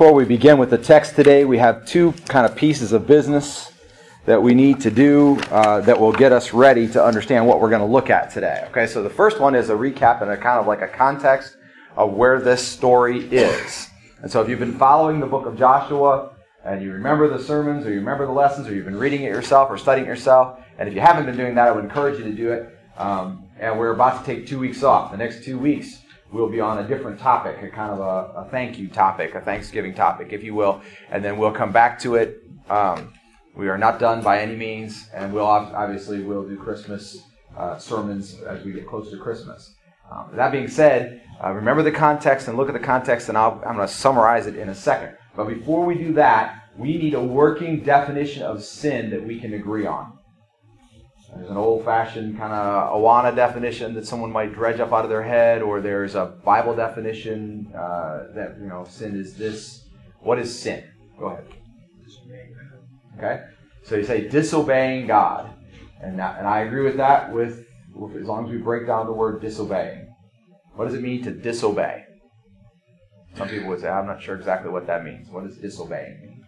[0.00, 3.70] Before we begin with the text today, we have two kind of pieces of business
[4.24, 7.68] that we need to do uh, that will get us ready to understand what we're
[7.68, 8.64] going to look at today.
[8.70, 11.54] Okay, so the first one is a recap and a kind of like a context
[11.98, 13.88] of where this story is.
[14.22, 16.30] And so if you've been following the book of Joshua
[16.64, 19.30] and you remember the sermons or you remember the lessons or you've been reading it
[19.30, 22.16] yourself or studying it yourself, and if you haven't been doing that, I would encourage
[22.16, 22.74] you to do it.
[22.96, 25.10] Um, and we're about to take two weeks off.
[25.10, 25.99] The next two weeks,
[26.32, 29.40] we'll be on a different topic, a kind of a, a, thank you topic, a
[29.40, 30.80] Thanksgiving topic, if you will,
[31.10, 32.42] and then we'll come back to it.
[32.68, 33.12] Um,
[33.56, 37.22] we are not done by any means, and we'll obviously we'll do Christmas
[37.56, 39.74] uh, sermons as we get closer to Christmas.
[40.10, 43.48] Um, that being said, uh, remember the context and look at the context, and i
[43.48, 45.16] I'm going to summarize it in a second.
[45.36, 49.54] But before we do that, we need a working definition of sin that we can
[49.54, 50.18] agree on.
[51.34, 55.10] There's an old fashioned kind of Awana definition that someone might dredge up out of
[55.10, 59.88] their head, or there's a Bible definition uh, that, you know, sin is this.
[60.20, 60.84] What is sin?
[61.18, 61.46] Go ahead.
[63.16, 63.44] Okay?
[63.84, 65.50] So you say disobeying God.
[66.02, 69.06] And, that, and I agree with that with, with as long as we break down
[69.06, 70.14] the word disobeying.
[70.74, 72.04] What does it mean to disobey?
[73.36, 75.28] Some people would say, I'm not sure exactly what that means.
[75.30, 76.44] What does disobeying mean?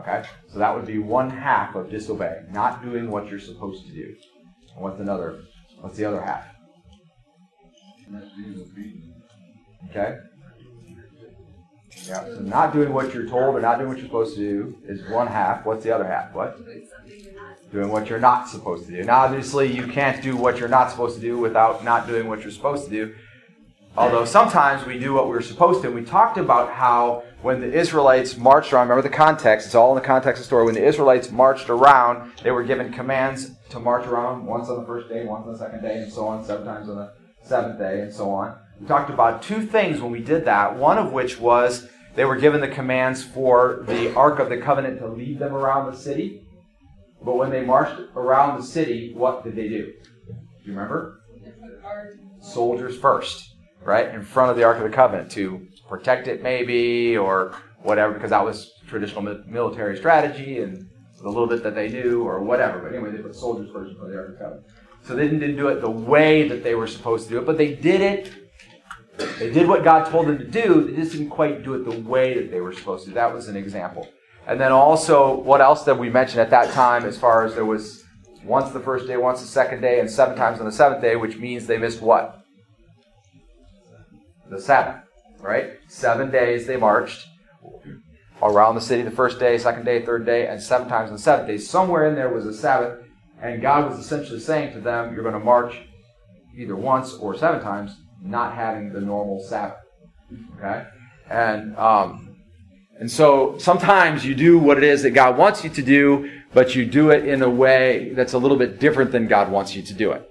[0.00, 0.24] Okay?
[0.52, 4.14] So that would be one half of disobeying, not doing what you're supposed to do.
[4.74, 5.42] And what's another?
[5.80, 6.44] What's the other half?
[9.90, 10.18] Okay?
[12.06, 14.76] Yeah, so not doing what you're told or not doing what you're supposed to do
[14.86, 15.64] is one half.
[15.64, 16.34] What's the other half?
[16.34, 16.58] What?
[17.72, 19.04] Doing what you're not supposed to do.
[19.04, 22.42] Now, obviously, you can't do what you're not supposed to do without not doing what
[22.42, 23.14] you're supposed to do.
[23.96, 25.86] Although sometimes we do what we're supposed to.
[25.86, 29.96] And We talked about how when the Israelites marched around, remember the context, it's all
[29.96, 30.64] in the context of the story.
[30.64, 34.86] When the Israelites marched around, they were given commands to march around once on the
[34.86, 37.12] first day, once on the second day, and so on, seven times on the
[37.44, 38.56] seventh day, and so on.
[38.80, 42.36] We talked about two things when we did that, one of which was they were
[42.36, 46.42] given the commands for the Ark of the Covenant to lead them around the city.
[47.24, 49.92] But when they marched around the city, what did they do?
[50.26, 51.20] Do you remember?
[52.40, 53.53] Soldiers first
[53.84, 58.14] right, in front of the Ark of the Covenant to protect it, maybe, or whatever,
[58.14, 60.88] because that was traditional military strategy and
[61.22, 62.80] the little bit that they knew, or whatever.
[62.80, 64.66] But anyway, they put soldiers first in front of the Ark of the Covenant.
[65.02, 67.56] So they didn't do it the way that they were supposed to do it, but
[67.56, 68.32] they did it.
[69.38, 70.84] They did what God told them to do.
[70.84, 73.12] They just didn't quite do it the way that they were supposed to.
[73.12, 74.08] That was an example.
[74.46, 77.64] And then also, what else did we mention at that time as far as there
[77.64, 78.02] was
[78.44, 81.16] once the first day, once the second day, and seven times on the seventh day,
[81.16, 82.43] which means they missed what?
[84.54, 85.02] The Sabbath,
[85.40, 85.72] right?
[85.88, 87.26] Seven days they marched
[88.42, 91.22] around the city the first day, second day, third day, and seven times on the
[91.22, 91.58] seventh day.
[91.58, 93.04] Somewhere in there was a Sabbath,
[93.40, 95.80] and God was essentially saying to them, You're going to march
[96.56, 99.78] either once or seven times, not having the normal Sabbath.
[100.58, 100.86] Okay?
[101.30, 102.36] And um,
[102.98, 106.74] and so sometimes you do what it is that God wants you to do, but
[106.76, 109.82] you do it in a way that's a little bit different than God wants you
[109.82, 110.30] to do it.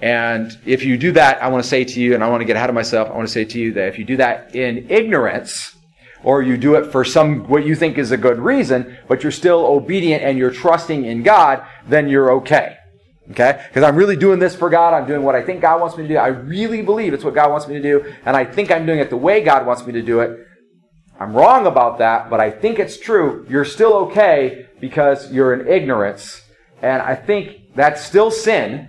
[0.00, 2.44] And if you do that, I want to say to you, and I want to
[2.44, 4.54] get ahead of myself, I want to say to you that if you do that
[4.54, 5.74] in ignorance,
[6.22, 9.32] or you do it for some, what you think is a good reason, but you're
[9.32, 12.76] still obedient and you're trusting in God, then you're okay.
[13.30, 13.62] Okay?
[13.68, 14.94] Because I'm really doing this for God.
[14.94, 16.16] I'm doing what I think God wants me to do.
[16.16, 18.98] I really believe it's what God wants me to do, and I think I'm doing
[18.98, 20.38] it the way God wants me to do it.
[21.20, 23.44] I'm wrong about that, but I think it's true.
[23.48, 26.42] You're still okay because you're in ignorance.
[26.80, 28.88] And I think that's still sin,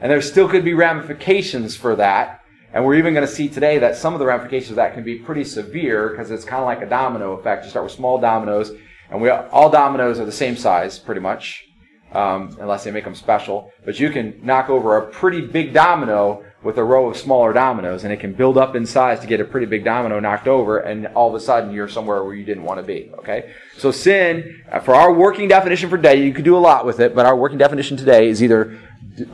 [0.00, 2.42] and there still could be ramifications for that.
[2.72, 5.02] And we're even going to see today that some of the ramifications of that can
[5.02, 7.64] be pretty severe because it's kind of like a domino effect.
[7.64, 8.72] You start with small dominoes,
[9.10, 11.64] and we all dominoes are the same size, pretty much,
[12.12, 13.72] um, unless they make them special.
[13.84, 18.04] But you can knock over a pretty big domino with a row of smaller dominoes,
[18.04, 20.80] and it can build up in size to get a pretty big domino knocked over,
[20.80, 23.10] and all of a sudden you're somewhere where you didn't want to be.
[23.18, 27.00] Okay, so sin, for our working definition for today, you could do a lot with
[27.00, 28.78] it, but our working definition today is either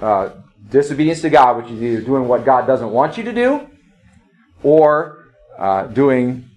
[0.00, 0.30] uh,
[0.72, 3.68] disobedience to God, which is either doing what God doesn't want you to do,
[4.62, 6.48] or uh, doing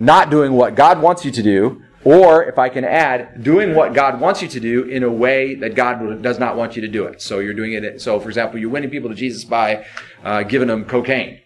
[0.00, 3.94] not doing what God wants you to do, or if I can add, doing what
[3.94, 6.88] God wants you to do in a way that God does not want you to
[6.88, 7.22] do it.
[7.22, 8.00] So you're doing it.
[8.00, 9.86] So, for example, you're winning people to Jesus by
[10.24, 11.40] uh, giving them cocaine.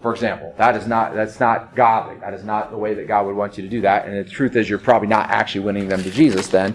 [0.00, 2.18] For example, that is not that's not godly.
[2.20, 4.06] That is not the way that God would want you to do that.
[4.06, 6.74] And the truth is, you're probably not actually winning them to Jesus then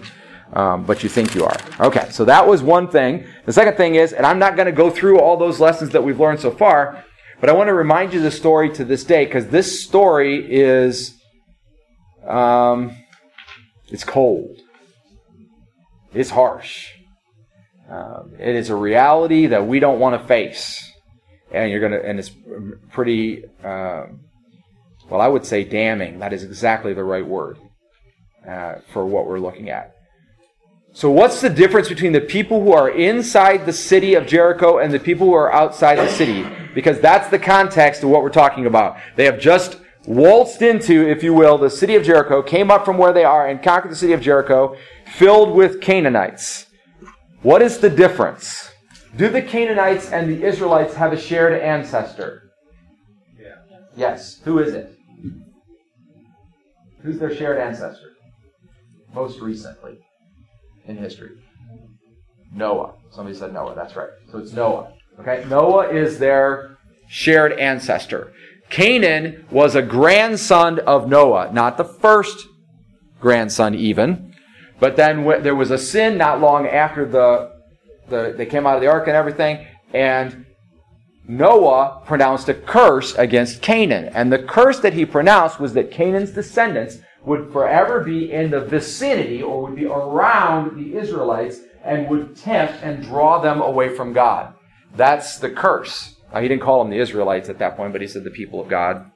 [0.52, 1.56] um, but you think you are.
[1.80, 3.26] Okay, so that was one thing.
[3.44, 6.02] The second thing is, and I'm not going to go through all those lessons that
[6.04, 7.04] we've learned so far,
[7.40, 11.14] but I want to remind you the story to this day because this story is,
[12.26, 12.96] um,
[13.88, 14.60] it's cold.
[16.14, 16.92] It's harsh.
[17.90, 20.90] Um, it is a reality that we don't want to face,
[21.52, 22.30] and you're gonna, and it's
[22.90, 23.44] pretty.
[23.62, 24.20] Um,
[25.08, 26.18] Well, I would say damning.
[26.18, 27.58] That is exactly the right word
[28.48, 29.95] uh, for what we're looking at.
[30.96, 34.90] So, what's the difference between the people who are inside the city of Jericho and
[34.90, 36.42] the people who are outside the city?
[36.74, 38.96] Because that's the context of what we're talking about.
[39.14, 39.76] They have just
[40.06, 43.46] waltzed into, if you will, the city of Jericho, came up from where they are
[43.46, 44.74] and conquered the city of Jericho,
[45.04, 46.64] filled with Canaanites.
[47.42, 48.72] What is the difference?
[49.18, 52.52] Do the Canaanites and the Israelites have a shared ancestor?
[53.38, 53.56] Yeah.
[53.94, 54.40] Yes.
[54.44, 54.98] Who is it?
[57.02, 58.12] Who's their shared ancestor?
[59.12, 59.98] Most recently
[60.86, 61.30] in history?
[62.52, 62.94] Noah.
[63.10, 63.74] Somebody said Noah.
[63.74, 64.10] That's right.
[64.30, 64.92] So it's Noah.
[65.20, 65.44] Okay?
[65.48, 66.78] Noah is their
[67.08, 68.32] shared ancestor.
[68.68, 72.46] Canaan was a grandson of Noah, not the first
[73.20, 74.34] grandson even.
[74.80, 77.52] But then there was a sin not long after the,
[78.08, 80.44] the they came out of the ark and everything, and
[81.26, 84.10] Noah pronounced a curse against Canaan.
[84.14, 88.60] And the curse that he pronounced was that Canaan's descendants would forever be in the
[88.60, 94.12] vicinity or would be around the Israelites and would tempt and draw them away from
[94.12, 94.54] God.
[94.94, 96.14] That's the curse.
[96.32, 98.60] Now, he didn't call them the Israelites at that point, but he said the people
[98.60, 99.10] of God.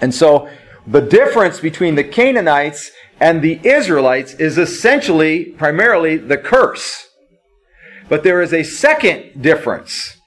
[0.00, 0.48] And so
[0.86, 7.08] the difference between the Canaanites and the Israelites is essentially, primarily, the curse.
[8.08, 10.18] But there is a second difference,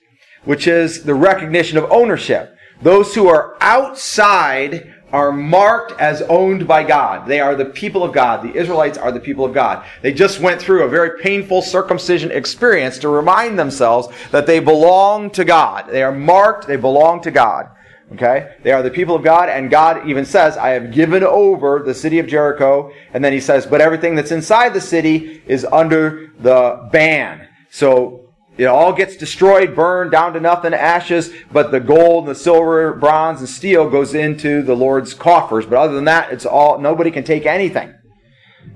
[0.43, 2.55] which is the recognition of ownership.
[2.81, 7.27] Those who are outside are marked as owned by God.
[7.27, 8.41] They are the people of God.
[8.41, 9.85] The Israelites are the people of God.
[10.01, 15.29] They just went through a very painful circumcision experience to remind themselves that they belong
[15.31, 15.87] to God.
[15.87, 17.69] They are marked, they belong to God.
[18.13, 18.55] Okay?
[18.63, 21.93] They are the people of God, and God even says, I have given over the
[21.93, 22.91] city of Jericho.
[23.13, 27.47] And then he says, but everything that's inside the city is under the ban.
[27.69, 28.22] So
[28.57, 32.93] it all gets destroyed, burned down to nothing, ashes, but the gold, and the silver,
[32.93, 35.65] bronze, and steel goes into the Lord's coffers.
[35.65, 37.93] But other than that, it's all, nobody can take anything.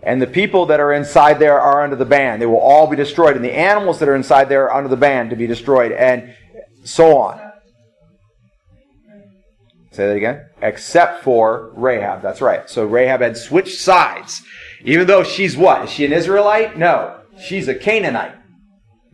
[0.01, 2.39] And the people that are inside there are under the ban.
[2.39, 3.36] They will all be destroyed.
[3.36, 5.91] And the animals that are inside there are under the ban to be destroyed.
[5.91, 6.34] And
[6.84, 7.39] so on.
[9.91, 10.46] Say that again.
[10.62, 12.22] Except for Rahab.
[12.22, 12.69] That's right.
[12.69, 14.41] So Rahab had switched sides.
[14.84, 15.86] Even though she's what?
[15.86, 16.77] Is she an Israelite?
[16.77, 17.22] No.
[17.41, 18.37] She's a Canaanite.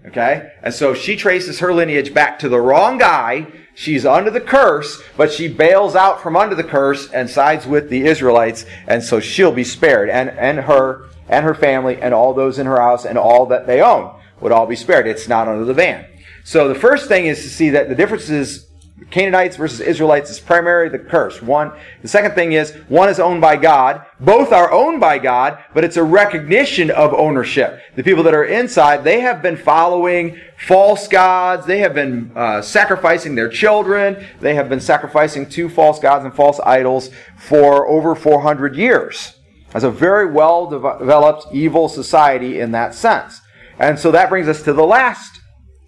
[0.05, 0.51] Okay?
[0.61, 3.47] And so she traces her lineage back to the wrong guy.
[3.75, 7.89] She's under the curse, but she bails out from under the curse and sides with
[7.89, 10.09] the Israelites, and so she'll be spared.
[10.09, 13.65] And, and her and her family and all those in her house and all that
[13.65, 15.07] they own would all be spared.
[15.07, 16.05] It's not under the ban.
[16.43, 18.67] So the first thing is to see that the difference is
[19.11, 21.41] Canaanites versus Israelites is primarily the curse.
[21.41, 21.71] One.
[22.01, 24.05] The second thing is one is owned by God.
[24.19, 27.79] Both are owned by God, but it's a recognition of ownership.
[27.95, 31.65] The people that are inside, they have been following false gods.
[31.65, 34.25] They have been uh, sacrificing their children.
[34.39, 39.39] They have been sacrificing to false gods and false idols for over 400 years.
[39.73, 43.41] As a very well developed evil society in that sense.
[43.79, 45.41] And so that brings us to the last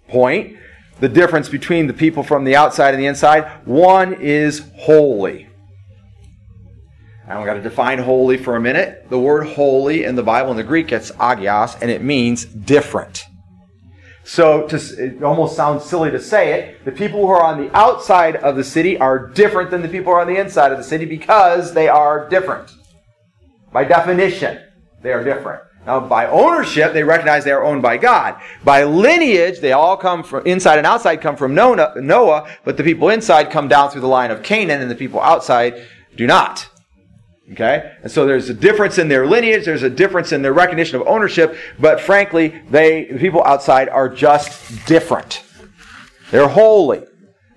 [0.08, 0.56] point
[1.00, 3.44] the difference between the people from the outside and the inside.
[3.64, 5.48] One is holy.
[7.28, 9.06] And we've got to define holy for a minute.
[9.10, 13.24] The word holy in the Bible in the Greek it's agios, and it means different.
[14.22, 16.84] So to, it almost sounds silly to say it.
[16.84, 20.12] The people who are on the outside of the city are different than the people
[20.12, 22.72] who are on the inside of the city because they are different.
[23.72, 24.60] By definition,
[25.02, 25.62] they are different.
[25.86, 28.40] Now, by ownership, they recognize they are owned by God.
[28.64, 33.08] By lineage, they all come from inside and outside come from Noah, but the people
[33.10, 36.68] inside come down through the line of Canaan, and the people outside do not.
[37.52, 37.92] Okay?
[38.02, 41.06] And so there's a difference in their lineage, there's a difference in their recognition of
[41.06, 45.44] ownership, but frankly, they, the people outside are just different.
[46.32, 47.04] They're holy.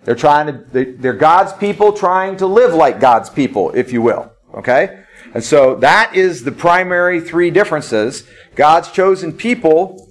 [0.03, 4.31] They're trying to, they're God's people trying to live like God's people, if you will.
[4.53, 5.03] Okay?
[5.33, 8.27] And so that is the primary three differences.
[8.55, 10.09] God's chosen people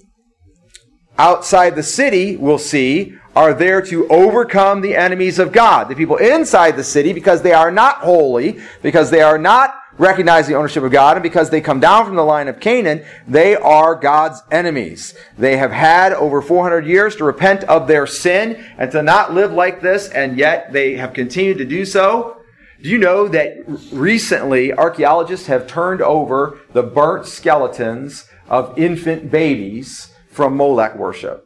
[1.18, 5.88] outside the city, we'll see, are there to overcome the enemies of God.
[5.88, 10.52] The people inside the city, because they are not holy, because they are not recognizing
[10.52, 13.56] the ownership of God, and because they come down from the line of Canaan, they
[13.56, 15.14] are God's enemies.
[15.36, 19.52] They have had over 400 years to repent of their sin and to not live
[19.52, 22.37] like this, and yet they have continued to do so.
[22.80, 23.56] Do you know that
[23.90, 31.44] recently archaeologists have turned over the burnt skeletons of infant babies from Molech worship?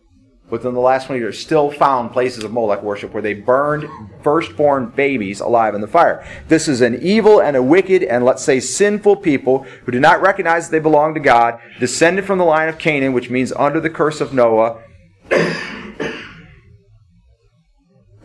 [0.51, 3.89] Within the last 20 years, still found places of Molech worship where they burned
[4.23, 6.23] firstborn babies alive in the fire.
[6.49, 10.21] This is an evil and a wicked and let's say sinful people who do not
[10.21, 13.81] recognize that they belong to God, descended from the line of Canaan, which means under
[13.81, 14.83] the curse of Noah.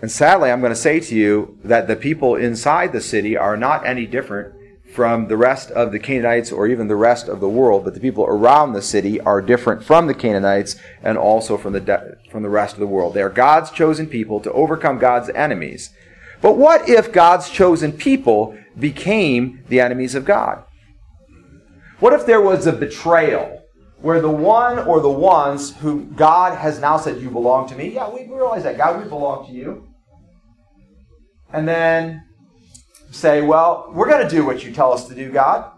[0.01, 3.57] And sadly, I'm going to say to you that the people inside the city are
[3.57, 4.53] not any different
[4.93, 7.99] from the rest of the Canaanites or even the rest of the world, but the
[7.99, 12.43] people around the city are different from the Canaanites and also from the, de- from
[12.43, 13.13] the rest of the world.
[13.13, 15.91] They are God's chosen people to overcome God's enemies.
[16.41, 20.63] But what if God's chosen people became the enemies of God?
[21.99, 23.63] What if there was a betrayal
[24.01, 27.93] where the one or the ones who God has now said, You belong to me?
[27.93, 28.77] Yeah, we realize that.
[28.77, 29.86] God, we belong to you.
[31.51, 32.23] And then
[33.11, 35.71] say, Well, we're going to do what you tell us to do, God.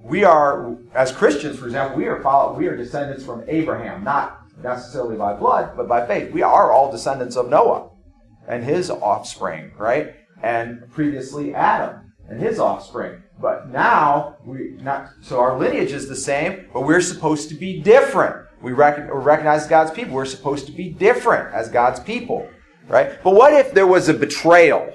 [0.00, 4.40] We are, as Christians, for example, we are, follow, we are descendants from Abraham, not
[4.62, 6.32] necessarily by blood, but by faith.
[6.32, 7.90] We are all descendants of Noah
[8.46, 10.14] and his offspring, right?
[10.42, 13.22] And previously Adam and his offspring.
[13.40, 17.80] But now we not so our lineage is the same, but we're supposed to be
[17.80, 18.46] different.
[18.60, 20.14] We recognize God's people.
[20.14, 22.48] We're supposed to be different as God's people,
[22.88, 23.22] right?
[23.22, 24.92] But what if there was a betrayal?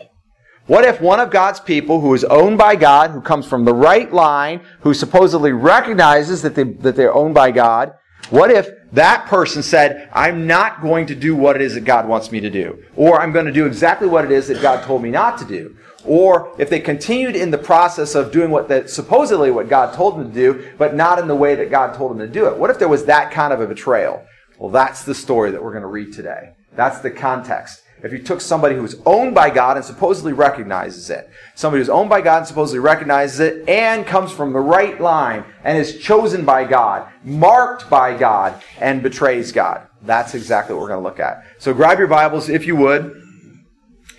[0.66, 3.74] What if one of God's people who is owned by God, who comes from the
[3.74, 7.94] right line, who supposedly recognizes that, they, that they're owned by God,
[8.30, 12.08] what if that person said, I'm not going to do what it is that God
[12.08, 12.82] wants me to do?
[12.96, 15.46] Or I'm going to do exactly what it is that God told me not to
[15.46, 15.76] do?
[16.06, 20.18] Or if they continued in the process of doing what that supposedly what God told
[20.18, 22.58] them to do, but not in the way that God told them to do it.
[22.58, 24.26] What if there was that kind of a betrayal?
[24.58, 26.56] Well, that's the story that we're going to read today.
[26.76, 27.83] That's the context.
[28.04, 32.10] If you took somebody who's owned by God and supposedly recognizes it, somebody who's owned
[32.10, 36.44] by God and supposedly recognizes it and comes from the right line and is chosen
[36.44, 39.88] by God, marked by God, and betrays God.
[40.02, 41.46] That's exactly what we're going to look at.
[41.60, 43.22] So grab your Bibles if you would.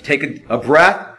[0.03, 1.15] Take a, a breath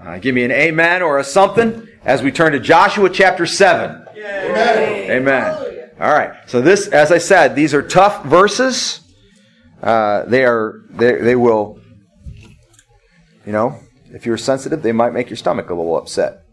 [0.00, 4.06] uh, give me an amen or a something as we turn to Joshua chapter 7.
[4.16, 5.10] Amen.
[5.10, 5.90] Amen.
[6.00, 6.32] All right.
[6.46, 9.00] So this, as I said, these are tough verses.
[9.82, 11.79] Uh, they are, they, they will,
[13.46, 13.78] you know,
[14.12, 16.44] if you're sensitive, they might make your stomach a little upset.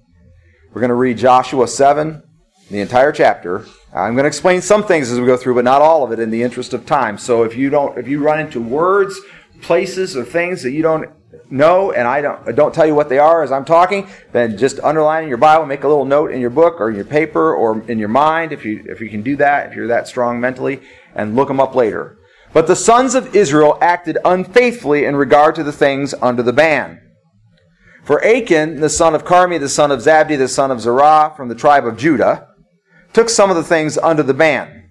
[0.74, 2.22] We're going to read Joshua 7,
[2.70, 3.66] the entire chapter.
[3.94, 6.20] I'm going to explain some things as we go through, but not all of it
[6.20, 7.18] in the interest of time.
[7.18, 9.20] So if you don't, if you run into words,
[9.62, 11.10] places, or things that you don't
[11.50, 14.58] know and I don't, I don't tell you what they are as I'm talking, then
[14.58, 17.06] just underline in your Bible, make a little note in your book or in your
[17.06, 20.08] paper or in your mind if you, if you can do that, if you're that
[20.08, 20.82] strong mentally,
[21.16, 22.17] and look them up later.
[22.54, 27.02] But the sons of Israel acted unfaithfully in regard to the things under the ban.
[28.04, 31.50] For Achan, the son of Carmi, the son of Zabdi, the son of Zerah, from
[31.50, 32.48] the tribe of Judah,
[33.12, 34.90] took some of the things under the ban.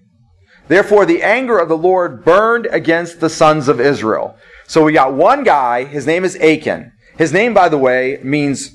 [0.68, 4.36] Therefore, the anger of the Lord burned against the sons of Israel.
[4.66, 6.92] So we got one guy, his name is Achan.
[7.16, 8.70] His name, by the way, means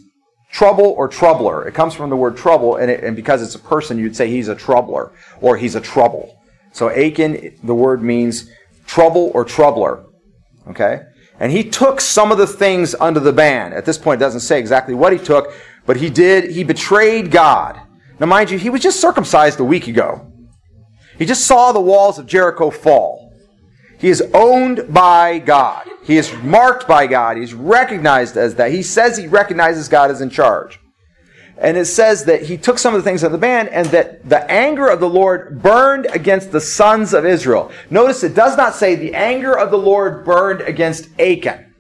[0.52, 1.68] trouble or troubler.
[1.68, 4.30] It comes from the word trouble, and, it, and because it's a person, you'd say
[4.30, 6.42] he's a troubler or he's a trouble.
[6.72, 8.50] So Achan, the word means
[8.92, 10.04] trouble or troubler.
[10.68, 11.04] Okay?
[11.40, 13.72] And he took some of the things under the ban.
[13.72, 15.54] At this point, it doesn't say exactly what he took,
[15.86, 17.80] but he did, he betrayed God.
[18.20, 20.30] Now, mind you, he was just circumcised a week ago.
[21.18, 23.34] He just saw the walls of Jericho fall.
[23.98, 25.88] He is owned by God.
[26.04, 27.38] He is marked by God.
[27.38, 28.72] He's recognized as that.
[28.72, 30.81] He says he recognizes God as in charge.
[31.62, 34.28] And it says that he took some of the things of the ban and that
[34.28, 37.72] the anger of the Lord burned against the sons of Israel.
[37.92, 41.74] Notice it does not say the anger of the Lord burned against Achan.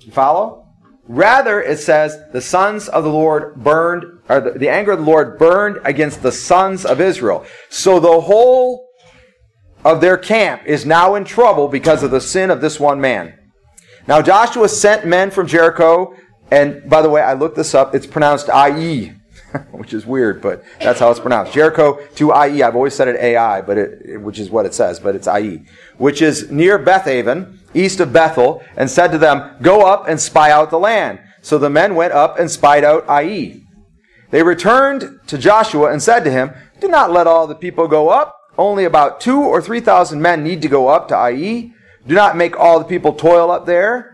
[0.00, 0.66] You follow?
[1.06, 5.04] Rather, it says the sons of the Lord burned, or the, the anger of the
[5.04, 7.44] Lord burned against the sons of Israel.
[7.68, 8.88] So the whole
[9.84, 13.38] of their camp is now in trouble because of the sin of this one man.
[14.06, 16.14] Now Joshua sent men from Jericho,
[16.52, 17.94] and by the way, I looked this up.
[17.94, 19.12] It's pronounced I-E,
[19.72, 21.54] which is weird, but that's how it's pronounced.
[21.54, 22.62] Jericho to I-E.
[22.62, 25.62] I've always said it A-I, but it, which is what it says, but it's I-E,
[25.96, 30.50] which is near Bethaven, east of Bethel, and said to them, Go up and spy
[30.50, 31.20] out the land.
[31.40, 33.64] So the men went up and spied out IE.
[34.30, 38.10] They returned to Joshua and said to him, Do not let all the people go
[38.10, 41.72] up only about two or three thousand men need to go up to IE.
[42.06, 44.11] Do not make all the people toil up there,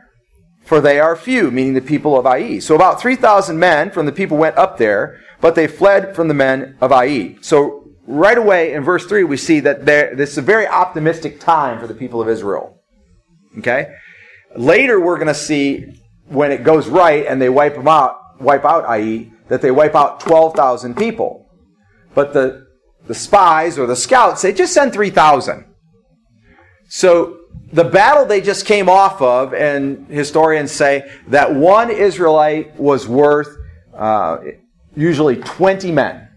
[0.69, 2.59] for they are few, meaning the people of Ai.
[2.59, 6.35] So about 3,000 men from the people went up there, but they fled from the
[6.35, 7.37] men of Ai.
[7.41, 11.41] So right away in verse 3, we see that there, this is a very optimistic
[11.41, 12.83] time for the people of Israel.
[13.57, 13.95] Okay?
[14.57, 15.87] Later, we're going to see
[16.27, 19.95] when it goes right and they wipe them out, wipe out Ai, that they wipe
[19.95, 21.47] out 12,000 people.
[22.15, 22.69] But the
[23.07, 25.65] the spies or the scouts say, just send 3,000.
[26.89, 27.38] So
[27.73, 33.57] the battle they just came off of, and historians say that one Israelite was worth
[33.95, 34.39] uh,
[34.97, 36.29] usually 20 men.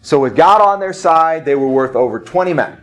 [0.00, 2.82] So with God on their side, they were worth over 20 men.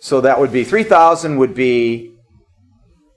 [0.00, 2.14] So that would be 3,000 would be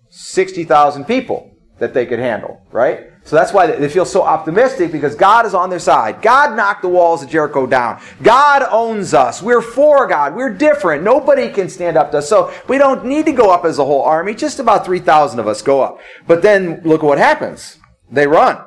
[0.09, 3.11] 60,000 people that they could handle, right?
[3.25, 6.21] So that's why they feel so optimistic because God is on their side.
[6.21, 7.99] God knocked the walls of Jericho down.
[8.21, 9.41] God owns us.
[9.41, 10.35] We're for God.
[10.35, 11.03] We're different.
[11.03, 12.29] Nobody can stand up to us.
[12.29, 14.35] So we don't need to go up as a whole army.
[14.35, 15.99] Just about 3,000 of us go up.
[16.27, 17.79] But then look at what happens.
[18.11, 18.63] They run.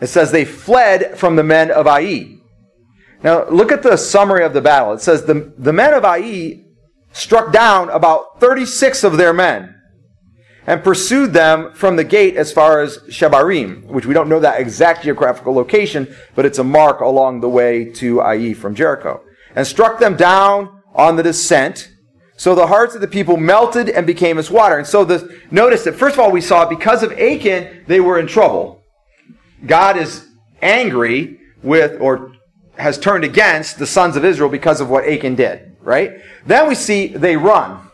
[0.00, 2.38] It says they fled from the men of Ai.
[3.22, 4.94] Now look at the summary of the battle.
[4.94, 6.64] It says the, the men of Ai
[7.12, 9.74] struck down about 36 of their men
[10.68, 14.60] and pursued them from the gate as far as Shebarim, which we don't know that
[14.60, 19.22] exact geographical location, but it's a mark along the way to Ai from Jericho,
[19.56, 21.90] and struck them down on the descent.
[22.36, 24.76] So the hearts of the people melted and became as water.
[24.76, 28.18] And so the, notice that first of all we saw because of Achan, they were
[28.18, 28.82] in trouble.
[29.64, 30.28] God is
[30.60, 32.34] angry with, or
[32.76, 36.18] has turned against the sons of Israel because of what Achan did, right?
[36.44, 37.88] Then we see they run.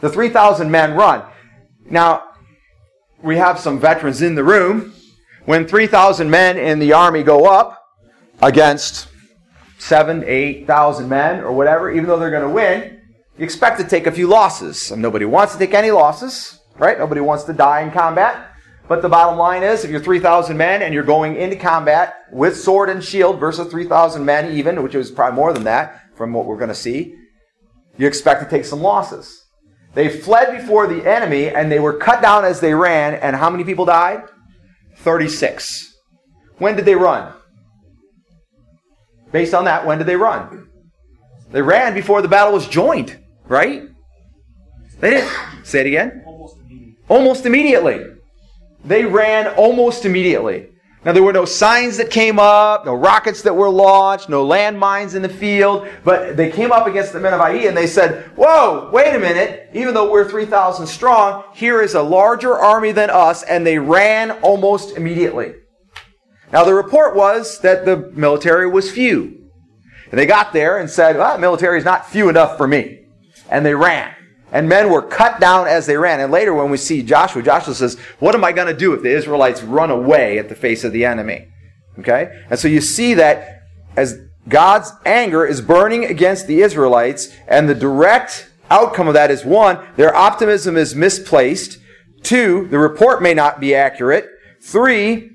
[0.00, 1.22] The 3,000 men run.
[1.90, 2.24] Now,
[3.22, 4.92] we have some veterans in the room.
[5.44, 7.82] When 3,000 men in the army go up
[8.42, 9.08] against
[9.78, 13.00] seven, 8,000 men or whatever, even though they're going to win,
[13.38, 14.90] you expect to take a few losses.
[14.90, 16.98] And nobody wants to take any losses, right?
[16.98, 18.50] Nobody wants to die in combat.
[18.88, 22.56] But the bottom line is, if you're 3,000 men and you're going into combat with
[22.56, 26.46] sword and shield versus 3,000 men even, which is probably more than that from what
[26.46, 27.14] we're going to see,
[27.96, 29.45] you expect to take some losses.
[29.96, 33.14] They fled before the enemy and they were cut down as they ran.
[33.14, 34.24] And how many people died?
[34.98, 35.90] 36.
[36.58, 37.32] When did they run?
[39.32, 40.68] Based on that, when did they run?
[41.50, 43.84] They ran before the battle was joined, right?
[45.00, 45.32] They didn't.
[45.64, 46.22] Say it again.
[46.26, 47.04] Almost immediately.
[47.08, 48.04] Almost immediately.
[48.84, 50.68] They ran almost immediately.
[51.06, 55.14] Now, there were no signs that came up, no rockets that were launched, no landmines
[55.14, 58.24] in the field, but they came up against the men of Ai and they said,
[58.34, 63.08] Whoa, wait a minute, even though we're 3,000 strong, here is a larger army than
[63.08, 65.54] us, and they ran almost immediately.
[66.52, 69.48] Now, the report was that the military was few.
[70.10, 73.06] And they got there and said, Well, military is not few enough for me.
[73.48, 74.12] And they ran.
[74.52, 76.20] And men were cut down as they ran.
[76.20, 79.02] And later, when we see Joshua, Joshua says, What am I going to do if
[79.02, 81.48] the Israelites run away at the face of the enemy?
[81.98, 82.44] Okay?
[82.48, 83.62] And so you see that
[83.96, 89.44] as God's anger is burning against the Israelites, and the direct outcome of that is
[89.44, 91.78] one, their optimism is misplaced.
[92.22, 94.28] Two, the report may not be accurate.
[94.62, 95.30] Three,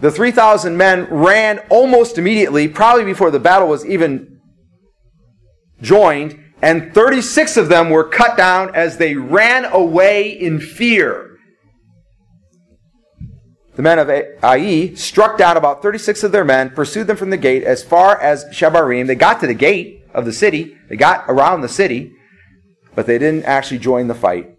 [0.00, 4.40] the 3,000 men ran almost immediately, probably before the battle was even
[5.80, 11.36] joined and 36 of them were cut down as they ran away in fear.
[13.76, 17.36] The men of Ai struck down about 36 of their men, pursued them from the
[17.36, 19.06] gate as far as Shebarim.
[19.06, 22.10] They got to the gate of the city, they got around the city,
[22.96, 24.50] but they didn't actually join the fight.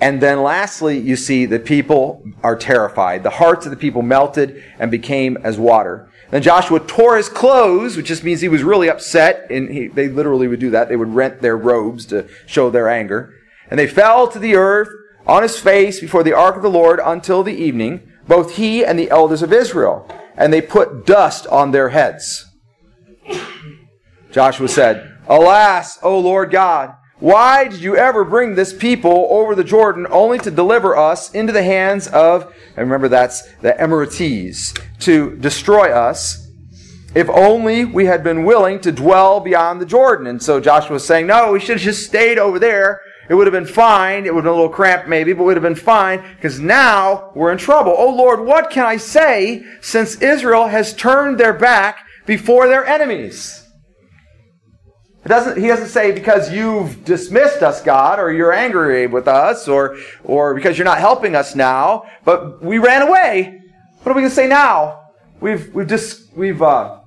[0.00, 3.22] And then lastly, you see the people are terrified.
[3.22, 6.09] The hearts of the people melted and became as water.
[6.30, 10.08] Then Joshua tore his clothes, which just means he was really upset, and he, they
[10.08, 10.88] literally would do that.
[10.88, 13.34] They would rent their robes to show their anger.
[13.68, 14.88] And they fell to the earth
[15.26, 18.98] on his face before the ark of the Lord until the evening, both he and
[18.98, 20.08] the elders of Israel.
[20.36, 22.46] And they put dust on their heads.
[24.30, 29.64] Joshua said, Alas, O Lord God, why did you ever bring this people over the
[29.64, 35.36] Jordan only to deliver us into the hands of, and remember that's the Amorites, to
[35.36, 36.48] destroy us?
[37.14, 40.28] If only we had been willing to dwell beyond the Jordan.
[40.28, 43.00] And so Joshua was saying, no, we should have just stayed over there.
[43.28, 44.26] It would have been fine.
[44.26, 46.58] It would have been a little cramped maybe, but it would have been fine because
[46.58, 47.94] now we're in trouble.
[47.96, 53.69] Oh Lord, what can I say since Israel has turned their back before their enemies?
[55.24, 59.68] It doesn't, he doesn't say because you've dismissed us, God, or you're angry with us,
[59.68, 63.60] or, or because you're not helping us now, but we ran away.
[64.02, 65.10] What are we going to say now?
[65.40, 67.00] We've, we've, dis, we've uh,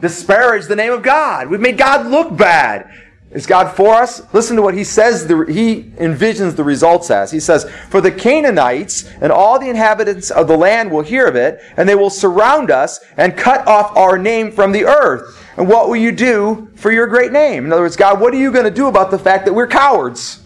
[0.00, 1.48] disparaged the name of God.
[1.48, 2.90] We've made God look bad.
[3.30, 4.22] Is God for us?
[4.34, 7.30] Listen to what he says, the, he envisions the results as.
[7.30, 11.36] He says, For the Canaanites and all the inhabitants of the land will hear of
[11.36, 15.39] it, and they will surround us and cut off our name from the earth.
[15.60, 17.66] And what will you do for your great name?
[17.66, 19.66] In other words, God, what are you going to do about the fact that we're
[19.66, 20.40] cowards?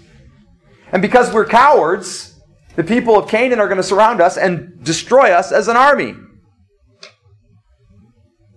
[0.91, 2.35] And because we're cowards,
[2.75, 6.17] the people of Canaan are going to surround us and destroy us as an army.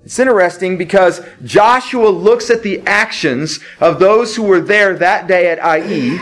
[0.03, 5.51] It's interesting because Joshua looks at the actions of those who were there that day
[5.51, 6.17] at Ai,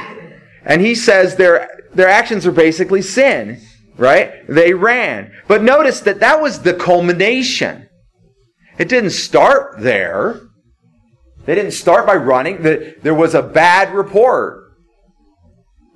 [0.65, 3.61] and he says their, their actions are basically sin,
[3.95, 4.45] right?
[4.49, 5.31] They ran.
[5.47, 7.87] But notice that that was the culmination.
[8.77, 10.41] It didn't start there.
[11.45, 12.61] They didn't start by running.
[12.61, 14.63] There was a bad report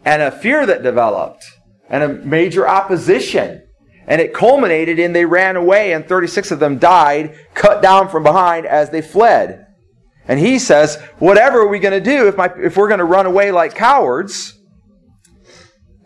[0.06, 1.44] and a fear that developed
[1.89, 3.63] and a major opposition.
[4.08, 8.24] And it culminated in they ran away and 36 of them died, cut down from
[8.24, 9.68] behind as they fled.
[10.28, 13.06] And he says, whatever are we going to do if, my, if we're going to
[13.06, 14.59] run away like cowards?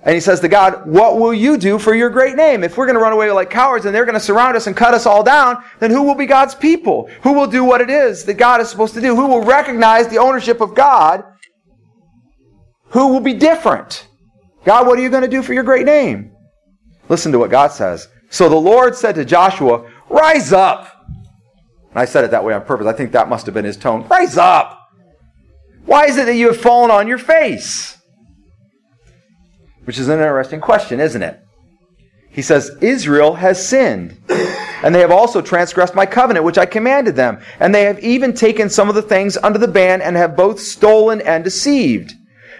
[0.05, 2.63] And he says to God, what will you do for your great name?
[2.63, 4.75] If we're going to run away like cowards and they're going to surround us and
[4.75, 7.09] cut us all down, then who will be God's people?
[7.21, 9.15] Who will do what it is that God is supposed to do?
[9.15, 11.23] Who will recognize the ownership of God?
[12.89, 14.07] Who will be different?
[14.65, 16.33] God, what are you going to do for your great name?
[17.07, 18.09] Listen to what God says.
[18.29, 21.07] So the Lord said to Joshua, Rise up.
[21.07, 22.87] And I said it that way on purpose.
[22.87, 24.05] I think that must have been his tone.
[24.09, 24.79] Rise up.
[25.85, 27.97] Why is it that you have fallen on your face?
[29.85, 31.39] Which is an interesting question, isn't it?
[32.29, 34.17] He says, Israel has sinned,
[34.83, 37.39] and they have also transgressed my covenant, which I commanded them.
[37.59, 40.59] And they have even taken some of the things under the ban and have both
[40.59, 42.13] stolen and deceived.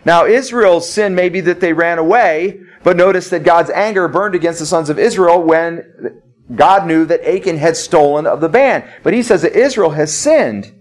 [0.06, 4.36] Now, Israel's sin may be that they ran away, but notice that God's anger burned
[4.36, 6.22] against the sons of Israel when
[6.54, 8.88] God knew that Achan had stolen of the ban.
[9.02, 10.72] But he says that Israel has sinned.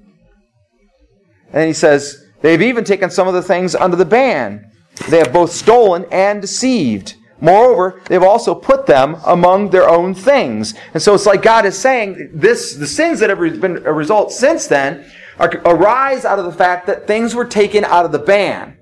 [1.53, 4.72] And he says, they've even taken some of the things under the ban.
[5.09, 7.17] They have both stolen and deceived.
[7.41, 10.75] Moreover, they've also put them among their own things.
[10.95, 14.31] And so it's like God is saying, this, the sins that have been a result
[14.31, 18.19] since then are, arise out of the fact that things were taken out of the
[18.19, 18.79] ban.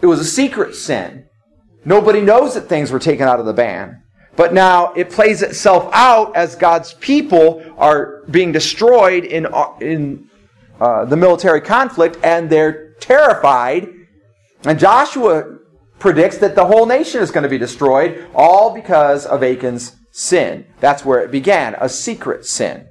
[0.00, 1.26] It was a secret sin.
[1.84, 4.02] Nobody knows that things were taken out of the ban.
[4.36, 9.46] But now it plays itself out as God's people are being destroyed in,
[9.80, 10.28] in
[10.80, 13.88] uh, the military conflict and they're terrified.
[14.66, 15.58] And Joshua
[15.98, 20.66] predicts that the whole nation is going to be destroyed, all because of Achan's sin.
[20.80, 22.86] That's where it began, a secret sin.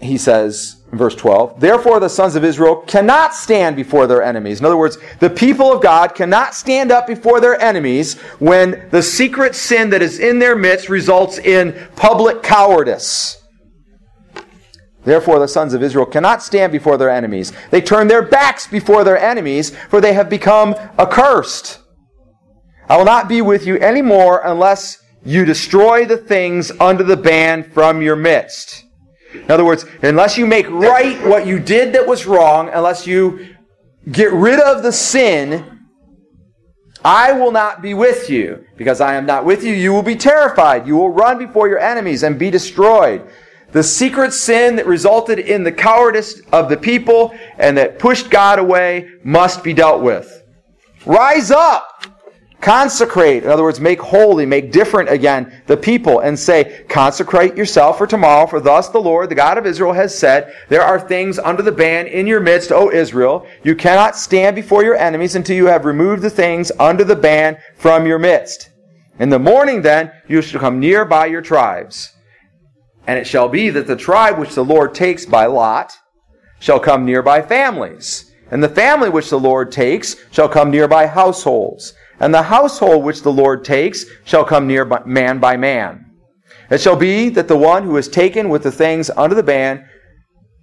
[0.00, 1.58] He says, verse 12.
[1.58, 4.60] Therefore, the sons of Israel cannot stand before their enemies.
[4.60, 9.02] In other words, the people of God cannot stand up before their enemies when the
[9.02, 13.42] secret sin that is in their midst results in public cowardice.
[15.06, 17.52] Therefore, the sons of Israel cannot stand before their enemies.
[17.70, 21.78] They turn their backs before their enemies, for they have become accursed.
[22.88, 27.70] I will not be with you anymore unless you destroy the things under the ban
[27.70, 28.84] from your midst.
[29.32, 33.54] In other words, unless you make right what you did that was wrong, unless you
[34.10, 35.82] get rid of the sin,
[37.04, 38.64] I will not be with you.
[38.76, 40.84] Because I am not with you, you will be terrified.
[40.84, 43.22] You will run before your enemies and be destroyed.
[43.72, 48.58] The secret sin that resulted in the cowardice of the people and that pushed God
[48.58, 50.42] away must be dealt with.
[51.04, 51.96] Rise up!
[52.60, 57.98] Consecrate, in other words, make holy, make different again the people, and say, Consecrate yourself
[57.98, 61.38] for tomorrow, for thus the Lord, the God of Israel, has said, There are things
[61.38, 63.46] under the ban in your midst, O Israel.
[63.62, 67.58] You cannot stand before your enemies until you have removed the things under the ban
[67.76, 68.70] from your midst.
[69.20, 72.15] In the morning, then, you shall come near by your tribes.
[73.06, 75.92] And it shall be that the tribe which the Lord takes by lot
[76.58, 78.32] shall come near by families.
[78.50, 83.04] And the family which the Lord takes shall come near by households and the household
[83.04, 86.04] which the Lord takes shall come near by man by man.
[86.70, 89.86] It shall be that the one who is taken with the things under the ban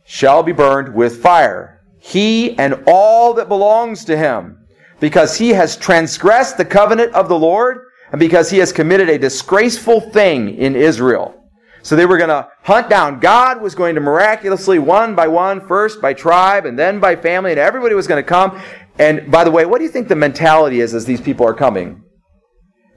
[0.06, 4.58] shall be burned with fire, he and all that belongs to him,
[5.00, 7.80] because he has transgressed the covenant of the Lord,
[8.12, 11.36] and because he has committed a disgraceful thing in Israel.
[11.84, 13.20] So they were going to hunt down.
[13.20, 17.52] God was going to miraculously, one by one, first by tribe and then by family,
[17.52, 18.60] and everybody was going to come
[19.00, 21.54] and by the way, what do you think the mentality is as these people are
[21.54, 22.04] coming?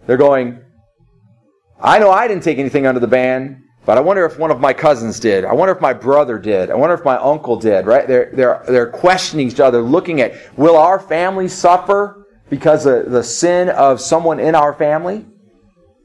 [0.06, 0.60] They're going,
[1.80, 4.60] I know I didn't take anything under the ban, but I wonder if one of
[4.60, 5.44] my cousins did.
[5.44, 6.70] I wonder if my brother did.
[6.70, 8.06] I wonder if my uncle did, right?
[8.06, 13.22] They're, they're, they're questioning each other, looking at, will our family suffer because of the
[13.22, 15.24] sin of someone in our family?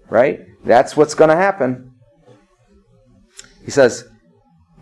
[0.10, 0.42] Right?
[0.64, 1.91] That's what's going to happen.
[3.64, 4.06] He says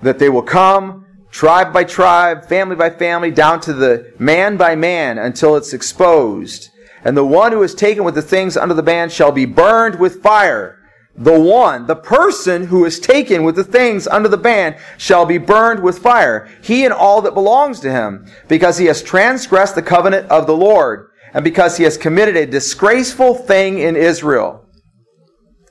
[0.01, 4.75] that they will come tribe by tribe, family by family, down to the man by
[4.75, 6.69] man until it's exposed.
[7.03, 9.99] And the one who is taken with the things under the ban shall be burned
[9.99, 10.77] with fire.
[11.15, 15.37] The one, the person who is taken with the things under the ban shall be
[15.37, 19.81] burned with fire, he and all that belongs to him, because he has transgressed the
[19.81, 24.65] covenant of the Lord, and because he has committed a disgraceful thing in Israel.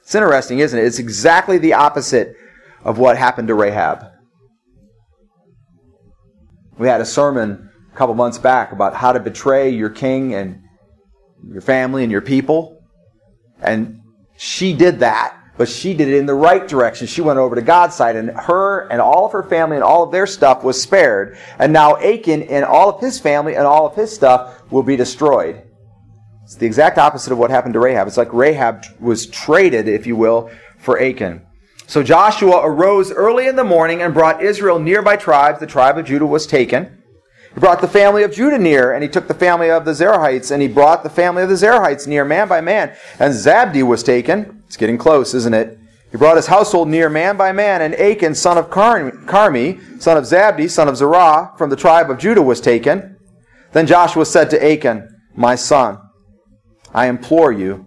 [0.03, 0.85] It's interesting, isn't it?
[0.85, 2.35] It's exactly the opposite
[2.85, 4.05] of what happened to Rahab.
[6.79, 10.62] We had a sermon a couple months back about how to betray your king and
[11.47, 12.81] your family and your people.
[13.61, 14.01] And
[14.37, 17.09] she did that but she did it in the right direction.
[17.09, 20.05] She went over to God's side, and her and all of her family and all
[20.05, 21.37] of their stuff was spared.
[21.59, 24.97] And now Achan and all of his family and all of his stuff will be
[24.97, 25.64] destroyed.
[26.45, 28.07] It's the exact opposite of what happened to Rahab.
[28.07, 31.45] It's like Rahab was traded, if you will, for Achan.
[31.88, 35.59] So Joshua arose early in the morning and brought Israel near by tribes.
[35.59, 37.03] The tribe of Judah was taken.
[37.55, 40.51] He brought the family of Judah near, and he took the family of the Zerahites,
[40.51, 42.94] and he brought the family of the Zerahites near, man by man.
[43.18, 44.62] And Zabdi was taken.
[44.66, 45.79] It's getting close, isn't it?
[46.11, 50.24] He brought his household near, man by man, and Achan, son of Carmi, son of
[50.24, 53.16] Zabdi, son of Zerah, from the tribe of Judah, was taken.
[53.72, 55.98] Then Joshua said to Achan, My son,
[56.92, 57.87] I implore you,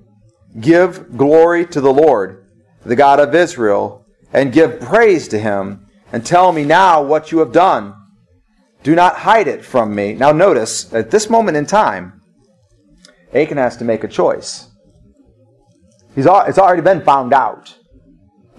[0.59, 2.40] give glory to the Lord,
[2.85, 7.39] the God of Israel, and give praise to him, and tell me now what you
[7.39, 7.95] have done.
[8.83, 10.13] Do not hide it from me.
[10.13, 12.21] Now, notice, at this moment in time,
[13.33, 14.69] Achan has to make a choice.
[16.15, 17.77] He's, it's already been found out.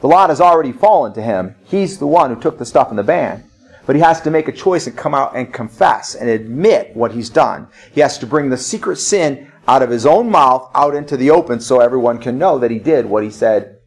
[0.01, 1.57] The lot has already fallen to him.
[1.65, 3.45] He's the one who took the stuff in the ban.
[3.85, 7.13] But he has to make a choice and come out and confess and admit what
[7.13, 7.69] he's done.
[7.93, 11.31] He has to bring the secret sin out of his own mouth out into the
[11.31, 13.79] open so everyone can know that he did what he said,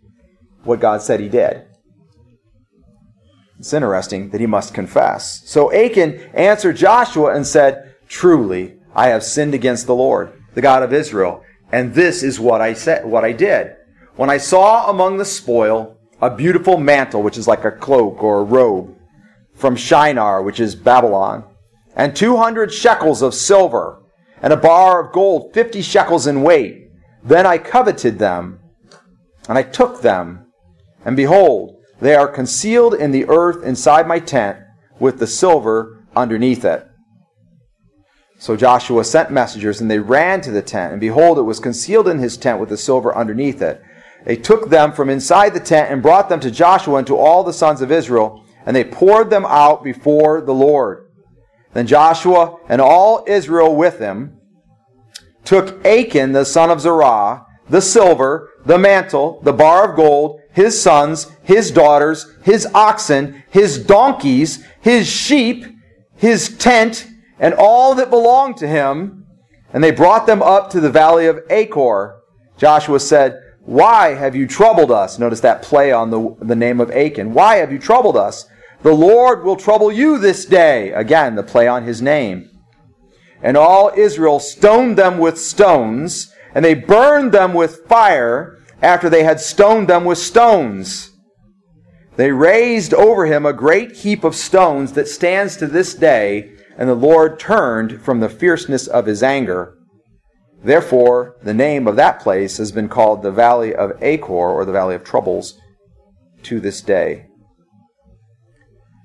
[0.65, 1.65] what God said he did.
[3.59, 5.41] It's interesting that he must confess.
[5.45, 10.83] So Achan answered Joshua and said, Truly, I have sinned against the Lord, the God
[10.83, 13.75] of Israel, and this is what I said, what I did.
[14.15, 18.39] When I saw among the spoil a beautiful mantle, which is like a cloak or
[18.39, 18.95] a robe,
[19.53, 21.45] from Shinar, which is Babylon,
[21.95, 24.01] and 200 shekels of silver,
[24.41, 26.89] and a bar of gold, 50 shekels in weight,
[27.23, 28.59] then I coveted them,
[29.47, 30.44] and I took them,
[31.05, 34.57] and behold, they are concealed in the earth inside my tent
[34.99, 36.87] with the silver underneath it.
[38.37, 42.07] So Joshua sent messengers, and they ran to the tent, and behold, it was concealed
[42.07, 43.81] in his tent with the silver underneath it.
[44.25, 47.43] They took them from inside the tent and brought them to Joshua and to all
[47.43, 51.07] the sons of Israel, and they poured them out before the Lord.
[51.73, 54.39] Then Joshua and all Israel with him
[55.43, 60.81] took Achan the son of Zerah, the silver, the mantle, the bar of gold, his
[60.81, 65.65] sons, his daughters, his oxen, his donkeys, his sheep,
[66.15, 67.07] his tent,
[67.39, 69.25] and all that belonged to him,
[69.73, 72.21] and they brought them up to the valley of Achor.
[72.57, 75.19] Joshua said, Why have you troubled us?
[75.19, 77.33] Notice that play on the, the name of Achan.
[77.33, 78.45] Why have you troubled us?
[78.81, 80.91] The Lord will trouble you this day.
[80.91, 82.49] Again, the play on his name.
[83.41, 88.54] And all Israel stoned them with stones, and they burned them with fire
[88.85, 91.11] after they had stoned them with stones.
[92.17, 96.87] They raised over him a great heap of stones that stands to this day, and
[96.87, 99.75] the Lord turned from the fierceness of his anger.
[100.63, 104.71] Therefore, the name of that place has been called the Valley of Achor, or the
[104.71, 105.59] Valley of Troubles,
[106.43, 107.25] to this day.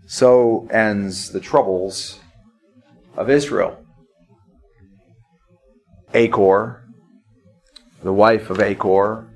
[0.07, 2.21] So ends the troubles
[3.16, 3.79] of Israel.
[6.12, 6.85] Achor,
[8.03, 9.30] the wife of Achor,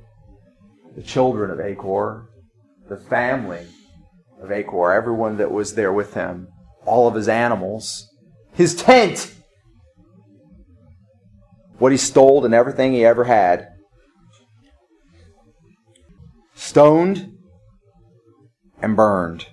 [0.95, 2.29] the children of Achor,
[2.89, 3.67] the family
[4.41, 6.49] of Achor, everyone that was there with him,
[6.85, 8.09] all of his animals,
[8.53, 9.35] his tent,
[11.79, 13.69] what he stole and everything he ever had.
[16.55, 17.37] Stoned
[18.81, 19.47] and burned.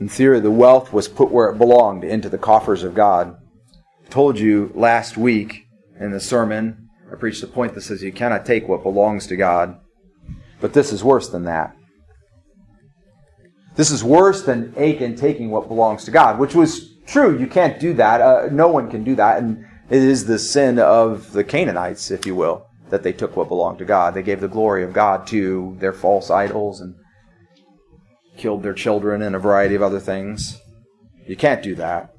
[0.00, 3.36] In theory, the wealth was put where it belonged, into the coffers of God.
[4.06, 5.64] I told you last week
[5.98, 9.36] in the sermon I preached a point that says you cannot take what belongs to
[9.36, 9.78] God.
[10.60, 11.74] But this is worse than that.
[13.76, 17.38] This is worse than Achan taking what belongs to God, which was true.
[17.38, 18.20] You can't do that.
[18.20, 19.38] Uh, no one can do that.
[19.38, 23.48] And it is the sin of the Canaanites, if you will, that they took what
[23.48, 24.14] belonged to God.
[24.14, 26.96] They gave the glory of God to their false idols and
[28.36, 30.60] killed their children and a variety of other things.
[31.26, 32.10] You can't do that.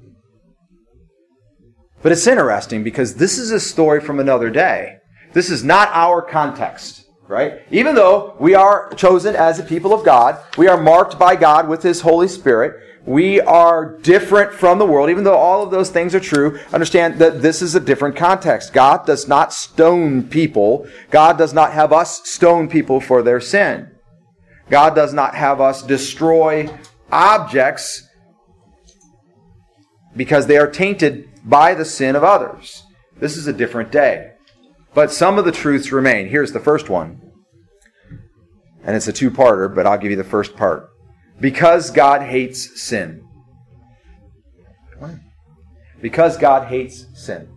[2.02, 4.96] But it's interesting because this is a story from another day.
[5.32, 7.60] This is not our context, right?
[7.70, 11.68] Even though we are chosen as a people of God, we are marked by God
[11.68, 12.86] with His Holy Spirit.
[13.06, 16.58] We are different from the world, even though all of those things are true.
[16.72, 18.72] Understand that this is a different context.
[18.72, 20.86] God does not stone people.
[21.10, 23.90] God does not have us stone people for their sin.
[24.68, 26.68] God does not have us destroy
[27.10, 28.06] objects
[30.14, 32.84] because they are tainted by the sin of others.
[33.18, 34.32] This is a different day.
[34.94, 36.28] But some of the truths remain.
[36.28, 37.20] Here's the first one.
[38.82, 40.88] And it's a two parter, but I'll give you the first part.
[41.38, 43.24] Because God hates sin.
[46.00, 47.48] Because God hates sin.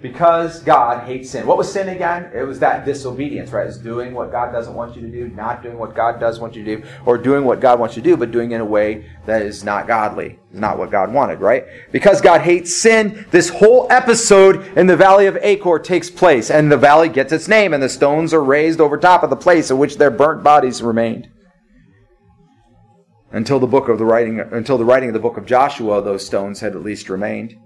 [0.00, 1.44] Because God hates sin.
[1.46, 2.30] What was sin again?
[2.32, 3.66] It was that disobedience, right?
[3.66, 6.54] It's doing what God doesn't want you to do, not doing what God does want
[6.54, 8.60] you to do, or doing what God wants you to do, but doing it in
[8.60, 10.38] a way that is not godly.
[10.52, 11.64] Is not what God wanted, right?
[11.90, 16.70] Because God hates sin, this whole episode in the valley of Achor takes place, and
[16.70, 19.70] the valley gets its name, and the stones are raised over top of the place
[19.70, 21.28] in which their burnt bodies remained.
[23.32, 26.24] Until the book of the writing until the writing of the book of Joshua, those
[26.24, 27.58] stones had at least remained.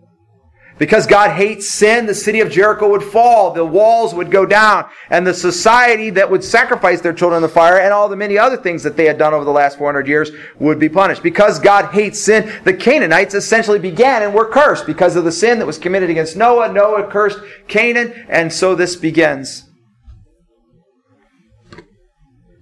[0.82, 4.90] Because God hates sin, the city of Jericho would fall, the walls would go down,
[5.10, 8.36] and the society that would sacrifice their children in the fire and all the many
[8.36, 11.22] other things that they had done over the last 400 years would be punished.
[11.22, 15.60] Because God hates sin, the Canaanites essentially began and were cursed because of the sin
[15.60, 16.72] that was committed against Noah.
[16.72, 19.70] Noah cursed Canaan, and so this begins.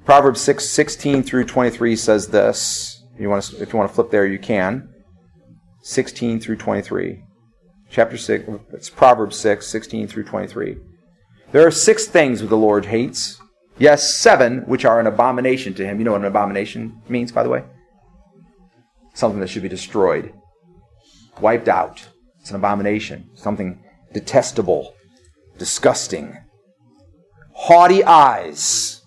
[0.04, 3.02] Proverbs 6, 16 through 23 says this.
[3.14, 4.92] If you, want to, if you want to flip there, you can.
[5.80, 7.22] 16 through 23
[7.90, 10.76] chapter 6, it's Proverbs 6, 16 through 23.
[11.52, 13.40] There are six things the Lord hates.
[13.78, 15.98] Yes, seven which are an abomination to him.
[15.98, 17.64] You know what an abomination means, by the way?
[19.14, 20.32] Something that should be destroyed,
[21.40, 22.08] wiped out.
[22.40, 23.82] It's an abomination, something
[24.12, 24.94] detestable,
[25.58, 26.38] disgusting.
[27.52, 29.02] Haughty eyes,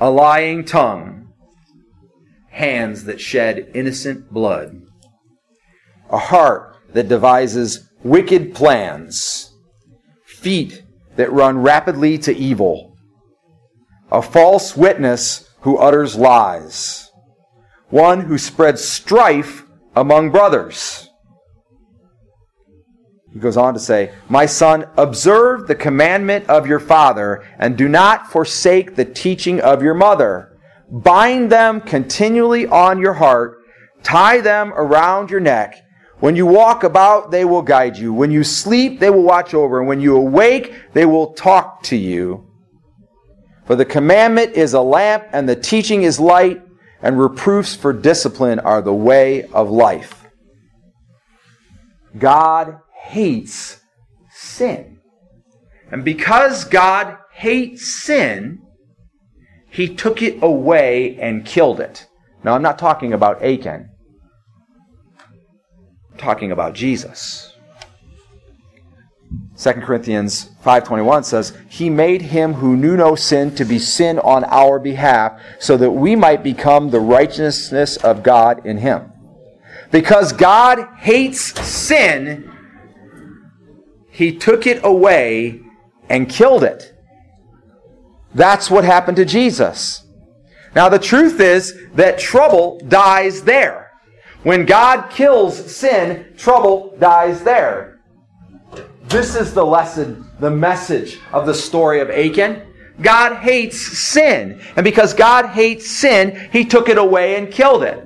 [0.00, 1.32] a lying tongue,
[2.50, 4.82] hands that shed innocent blood,
[6.10, 9.52] a heart that devises wicked plans,
[10.24, 10.82] feet
[11.16, 12.96] that run rapidly to evil,
[14.10, 17.10] a false witness who utters lies,
[17.90, 19.64] one who spreads strife
[19.94, 21.08] among brothers.
[23.32, 27.88] He goes on to say, My son, observe the commandment of your father, and do
[27.88, 30.58] not forsake the teaching of your mother.
[30.90, 33.58] Bind them continually on your heart,
[34.02, 35.82] tie them around your neck
[36.20, 38.12] when you walk about, they will guide you.
[38.12, 39.78] When you sleep, they will watch over.
[39.78, 42.44] And when you awake, they will talk to you.
[43.66, 46.60] For the commandment is a lamp, and the teaching is light,
[47.02, 50.26] and reproofs for discipline are the way of life.
[52.18, 53.80] God hates
[54.30, 54.98] sin.
[55.92, 58.60] And because God hates sin,
[59.70, 62.06] he took it away and killed it.
[62.42, 63.90] Now, I'm not talking about Achan
[66.18, 67.54] talking about Jesus.
[69.56, 74.44] 2 Corinthians 5:21 says, "He made him who knew no sin to be sin on
[74.44, 79.12] our behalf, so that we might become the righteousness of God in him."
[79.90, 82.50] Because God hates sin,
[84.10, 85.60] he took it away
[86.08, 86.92] and killed it.
[88.34, 90.04] That's what happened to Jesus.
[90.76, 93.87] Now the truth is that trouble dies there.
[94.42, 97.98] When God kills sin, trouble dies there.
[99.08, 102.62] This is the lesson, the message of the story of Achan.
[103.00, 104.60] God hates sin.
[104.76, 108.04] And because God hates sin, he took it away and killed it.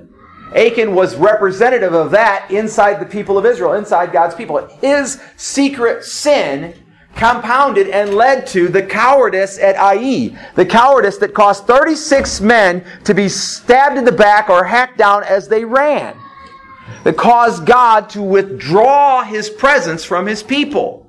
[0.55, 4.65] Achan was representative of that inside the people of Israel, inside God's people.
[4.81, 6.73] His secret sin
[7.15, 10.37] compounded and led to the cowardice at Ai.
[10.55, 15.23] The cowardice that caused 36 men to be stabbed in the back or hacked down
[15.23, 16.15] as they ran
[17.03, 21.01] that caused God to withdraw his presence from his people.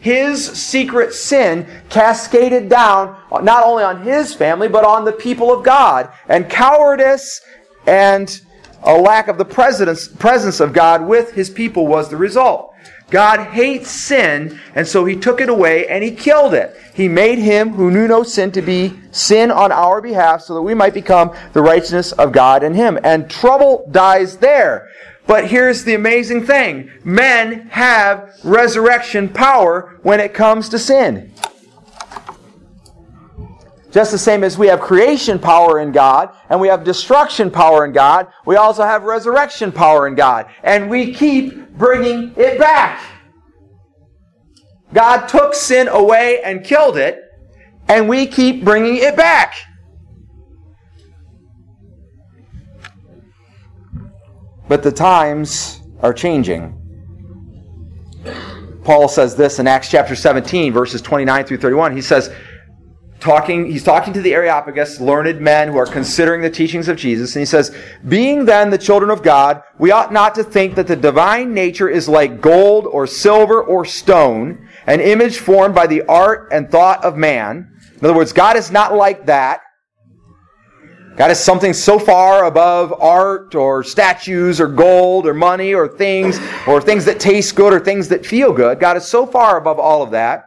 [0.00, 5.64] His secret sin cascaded down not only on his family, but on the people of
[5.64, 6.12] God.
[6.28, 7.40] And cowardice
[7.86, 8.40] and
[8.84, 12.67] a lack of the presence of God with his people was the result.
[13.10, 16.76] God hates sin, and so he took it away and he killed it.
[16.92, 20.62] He made him who knew no sin to be sin on our behalf so that
[20.62, 22.98] we might become the righteousness of God in him.
[23.02, 24.90] And trouble dies there.
[25.26, 31.32] But here's the amazing thing men have resurrection power when it comes to sin.
[33.90, 37.86] Just the same as we have creation power in God and we have destruction power
[37.86, 40.46] in God, we also have resurrection power in God.
[40.62, 43.02] And we keep bringing it back.
[44.92, 47.22] God took sin away and killed it,
[47.88, 49.54] and we keep bringing it back.
[54.66, 56.74] But the times are changing.
[58.84, 61.94] Paul says this in Acts chapter 17, verses 29 through 31.
[61.94, 62.32] He says,
[63.20, 67.34] talking, he's talking to the Areopagus, learned men who are considering the teachings of Jesus,
[67.34, 67.74] and he says,
[68.06, 71.88] Being then the children of God, we ought not to think that the divine nature
[71.88, 77.04] is like gold or silver or stone, an image formed by the art and thought
[77.04, 77.70] of man.
[77.98, 79.60] In other words, God is not like that.
[81.16, 86.38] God is something so far above art or statues or gold or money or things
[86.64, 88.78] or things that taste good or things that feel good.
[88.78, 90.44] God is so far above all of that.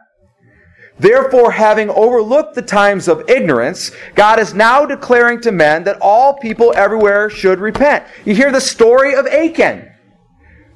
[1.02, 6.34] Therefore, having overlooked the times of ignorance, God is now declaring to men that all
[6.34, 8.04] people everywhere should repent.
[8.24, 9.90] You hear the story of Achan.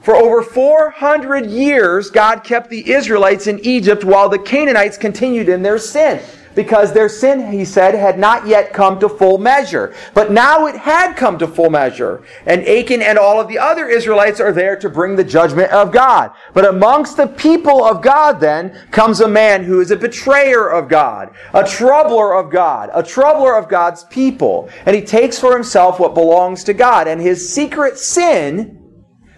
[0.01, 5.63] For over 400 years, God kept the Israelites in Egypt while the Canaanites continued in
[5.63, 6.21] their sin
[6.57, 9.95] because their sin, he said, had not yet come to full measure.
[10.15, 12.25] But now it had come to full measure.
[12.47, 15.93] And Achan and all of the other Israelites are there to bring the judgment of
[15.93, 16.33] God.
[16.55, 20.89] But amongst the people of God then comes a man who is a betrayer of
[20.89, 24.71] God, a troubler of God, a troubler of God's people.
[24.87, 27.07] And he takes for himself what belongs to God.
[27.07, 28.83] And his secret sin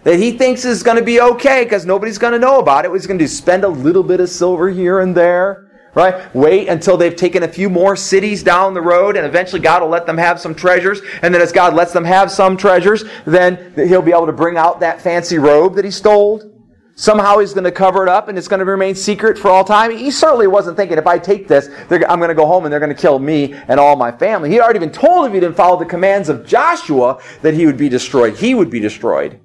[0.05, 2.91] that he thinks is going to be okay because nobody's going to know about it.
[2.93, 6.33] He's going to spend a little bit of silver here and there right?
[6.35, 9.89] Wait until they've taken a few more cities down the road, and eventually God will
[9.89, 11.01] let them have some treasures.
[11.21, 14.57] And then as God lets them have some treasures, then He'll be able to bring
[14.57, 16.55] out that fancy robe that He stole.
[16.95, 19.63] Somehow He's going to cover it up, and it's going to remain secret for all
[19.63, 19.91] time.
[19.95, 22.79] He certainly wasn't thinking, if I take this, I'm going to go home and they're
[22.79, 24.49] going to kill me and all my family.
[24.49, 27.65] He had already been told if he didn't follow the commands of Joshua that he
[27.65, 28.35] would be destroyed.
[28.35, 29.39] He would be destroyed.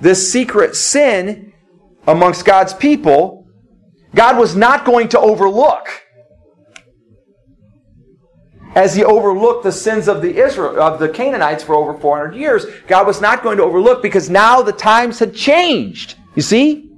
[0.00, 1.52] This secret sin
[2.08, 3.41] amongst God's people
[4.14, 5.88] God was not going to overlook
[8.74, 12.66] as he overlooked the sins of the Israel of the Canaanites for over 400 years.
[12.86, 16.16] God was not going to overlook because now the times had changed.
[16.34, 16.88] You see?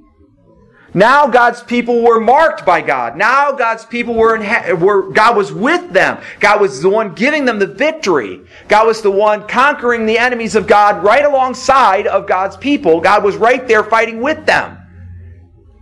[0.97, 3.17] Now God's people were marked by God.
[3.17, 6.23] Now God's people were, in, were God was with them.
[6.39, 8.43] God was the one giving them the victory.
[8.69, 13.01] God was the one conquering the enemies of God right alongside of God's people.
[13.01, 14.79] God was right there fighting with them.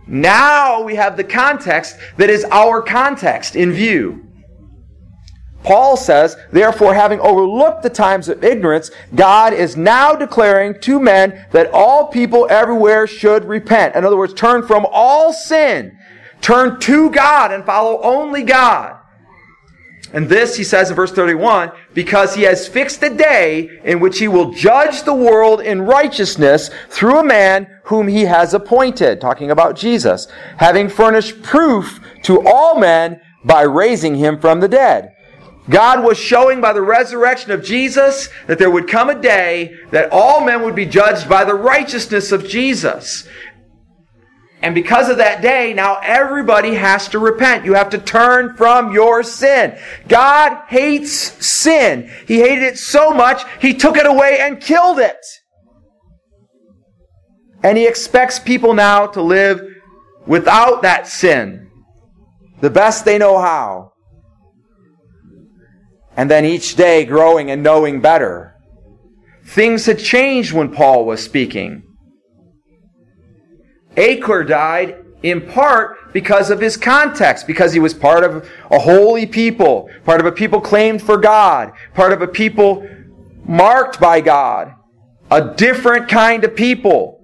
[0.07, 4.27] Now we have the context that is our context in view.
[5.63, 11.45] Paul says, therefore, having overlooked the times of ignorance, God is now declaring to men
[11.51, 13.95] that all people everywhere should repent.
[13.95, 15.97] In other words, turn from all sin,
[16.41, 18.99] turn to God and follow only God.
[20.13, 24.19] And this, he says in verse 31, because he has fixed a day in which
[24.19, 29.49] he will judge the world in righteousness through a man whom he has appointed, talking
[29.49, 35.13] about Jesus, having furnished proof to all men by raising him from the dead.
[35.69, 40.09] God was showing by the resurrection of Jesus that there would come a day that
[40.11, 43.27] all men would be judged by the righteousness of Jesus.
[44.63, 47.65] And because of that day, now everybody has to repent.
[47.65, 49.77] You have to turn from your sin.
[50.07, 51.11] God hates
[51.45, 52.09] sin.
[52.25, 55.17] He hated it so much, He took it away and killed it.
[57.61, 59.61] And He expects people now to live
[60.25, 61.69] without that sin.
[62.61, 63.91] The best they know how.
[66.15, 68.55] And then each day growing and knowing better.
[69.45, 71.82] Things had changed when Paul was speaking.
[73.97, 79.25] Achan died in part because of his context, because he was part of a holy
[79.25, 82.87] people, part of a people claimed for God, part of a people
[83.45, 84.73] marked by God,
[85.31, 87.21] a different kind of people.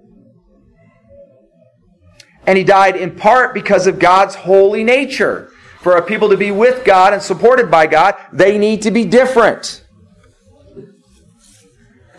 [2.46, 5.52] And he died in part because of God's holy nature.
[5.80, 9.04] For a people to be with God and supported by God, they need to be
[9.06, 9.82] different.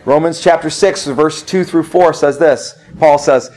[0.04, 2.74] Romans chapter 6, verse 2 through 4 says this.
[2.98, 3.50] Paul says,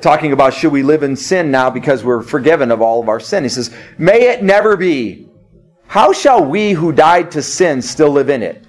[0.00, 3.20] talking about should we live in sin now because we're forgiven of all of our
[3.20, 3.42] sin.
[3.42, 5.28] He says, May it never be.
[5.86, 8.64] How shall we who died to sin still live in it?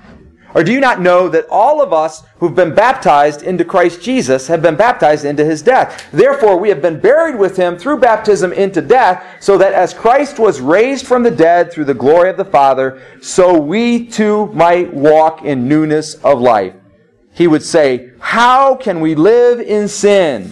[0.56, 4.48] Or do you not know that all of us who've been baptized into Christ Jesus
[4.48, 6.08] have been baptized into his death?
[6.12, 10.40] Therefore, we have been buried with him through baptism into death, so that as Christ
[10.40, 14.92] was raised from the dead through the glory of the Father, so we too might
[14.92, 16.74] walk in newness of life.
[17.32, 20.52] He would say, How can we live in sin?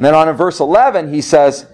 [0.00, 1.66] And then on in verse 11, he says,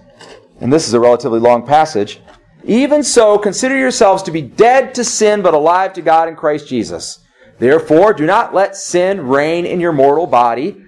[0.60, 2.20] and this is a relatively long passage,
[2.64, 6.66] even so, consider yourselves to be dead to sin, but alive to God in Christ
[6.66, 7.20] Jesus.
[7.60, 10.82] Therefore, do not let sin reign in your mortal body,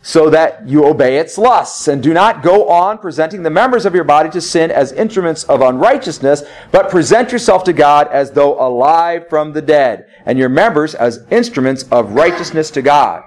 [0.00, 1.88] so that you obey its lusts.
[1.88, 5.42] And do not go on presenting the members of your body to sin as instruments
[5.42, 10.48] of unrighteousness, but present yourself to God as though alive from the dead, and your
[10.48, 13.24] members as instruments of righteousness to God.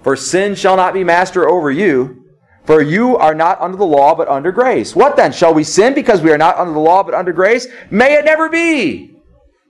[0.00, 2.21] For sin shall not be master over you,
[2.64, 4.94] for you are not under the law, but under grace.
[4.94, 5.32] What then?
[5.32, 7.66] Shall we sin because we are not under the law, but under grace?
[7.90, 9.08] May it never be!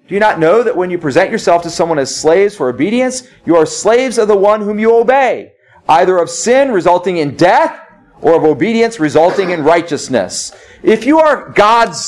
[0.09, 3.29] Do you not know that when you present yourself to someone as slaves for obedience,
[3.47, 5.53] you are slaves of the one whom you obey,
[5.89, 7.79] either of sin resulting in death,
[8.21, 10.53] or of obedience resulting in righteousness?
[10.83, 11.99] If you are God's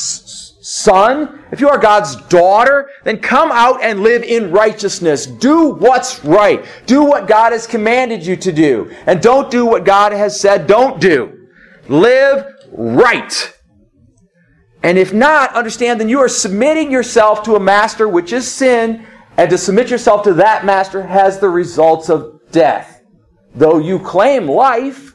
[0.84, 5.26] son, if you are God's daughter, then come out and live in righteousness.
[5.26, 6.64] Do what's right.
[6.86, 8.94] Do what God has commanded you to do.
[9.06, 11.48] And don't do what God has said don't do.
[11.88, 13.52] Live right.
[14.82, 19.06] And if not, understand then you are submitting yourself to a master, which is sin,
[19.36, 23.02] and to submit yourself to that master has the results of death.
[23.54, 25.14] Though you claim life,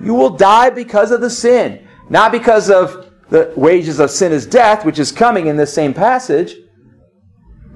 [0.00, 1.88] you will die because of the sin.
[2.10, 5.94] Not because of the wages of sin is death, which is coming in this same
[5.94, 6.56] passage,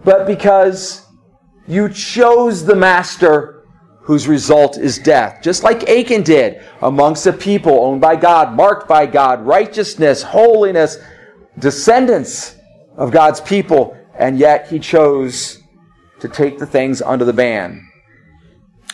[0.04, 1.06] but because
[1.66, 3.64] you chose the master
[4.02, 5.40] whose result is death.
[5.42, 10.96] Just like Achan did amongst a people owned by God, marked by God, righteousness, holiness,
[11.58, 12.56] descendants
[12.96, 15.62] of God's people, and yet he chose
[16.20, 17.86] to take the things under the ban.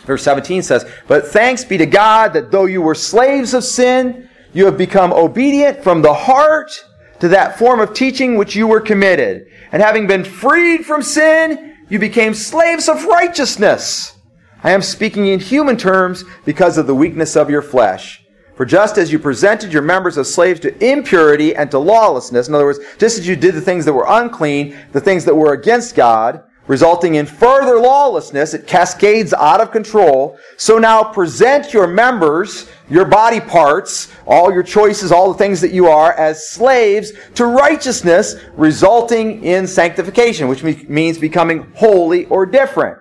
[0.03, 4.29] Verse 17 says, But thanks be to God that though you were slaves of sin,
[4.55, 6.71] you have become obedient from the heart
[7.19, 9.47] to that form of teaching which you were committed.
[9.73, 14.17] And having been freed from sin, you became slaves of righteousness.
[14.63, 18.23] I am speaking in human terms because of the weakness of your flesh.
[18.55, 22.55] For just as you presented your members as slaves to impurity and to lawlessness, in
[22.55, 25.51] other words, just as you did the things that were unclean, the things that were
[25.51, 28.53] against God, resulting in further lawlessness.
[28.53, 30.37] It cascades out of control.
[30.57, 35.71] So now present your members, your body parts, all your choices, all the things that
[35.71, 42.99] you are as slaves to righteousness, resulting in sanctification, which means becoming holy or different.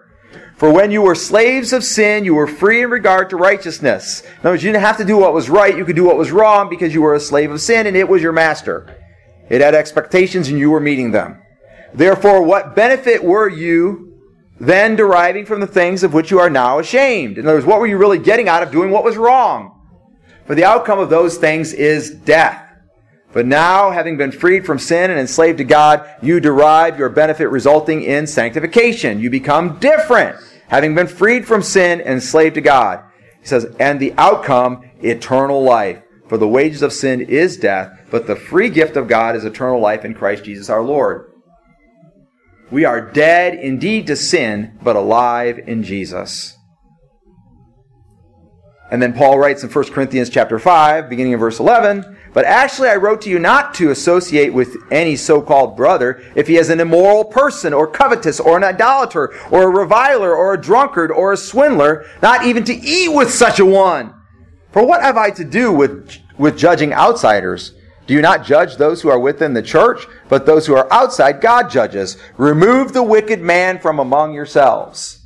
[0.57, 4.23] For when you were slaves of sin, you were free in regard to righteousness.
[4.23, 6.17] In other words, you didn't have to do what was right, you could do what
[6.17, 8.97] was wrong because you were a slave of sin and it was your master.
[9.51, 11.44] It had expectations and you were meeting them.
[11.95, 14.19] Therefore, what benefit were you
[14.59, 17.39] then deriving from the things of which you are now ashamed?
[17.39, 19.81] In other words, what were you really getting out of doing what was wrong?
[20.47, 22.61] For the outcome of those things is death.
[23.33, 27.49] But now, having been freed from sin and enslaved to God, you derive your benefit
[27.49, 29.19] resulting in sanctification.
[29.19, 30.37] You become different,
[30.69, 33.03] having been freed from sin and enslaved to God.
[33.41, 36.01] He says, and the outcome, eternal life.
[36.29, 39.81] For the wages of sin is death, but the free gift of God is eternal
[39.81, 41.34] life in Christ Jesus our Lord.
[42.71, 46.57] We are dead indeed to sin, but alive in Jesus.
[48.91, 52.89] And then Paul writes in 1 Corinthians chapter 5, beginning in verse 11, But actually
[52.89, 56.81] I wrote to you not to associate with any so-called brother if he is an
[56.81, 61.37] immoral person, or covetous, or an idolater, or a reviler, or a drunkard, or a
[61.37, 64.15] swindler, not even to eat with such a one.
[64.71, 67.73] For what have I to do with, with judging outsiders?
[68.07, 71.41] Do you not judge those who are within the church, but those who are outside
[71.41, 72.19] God judges?
[72.37, 75.21] Remove the wicked man from among yourselves.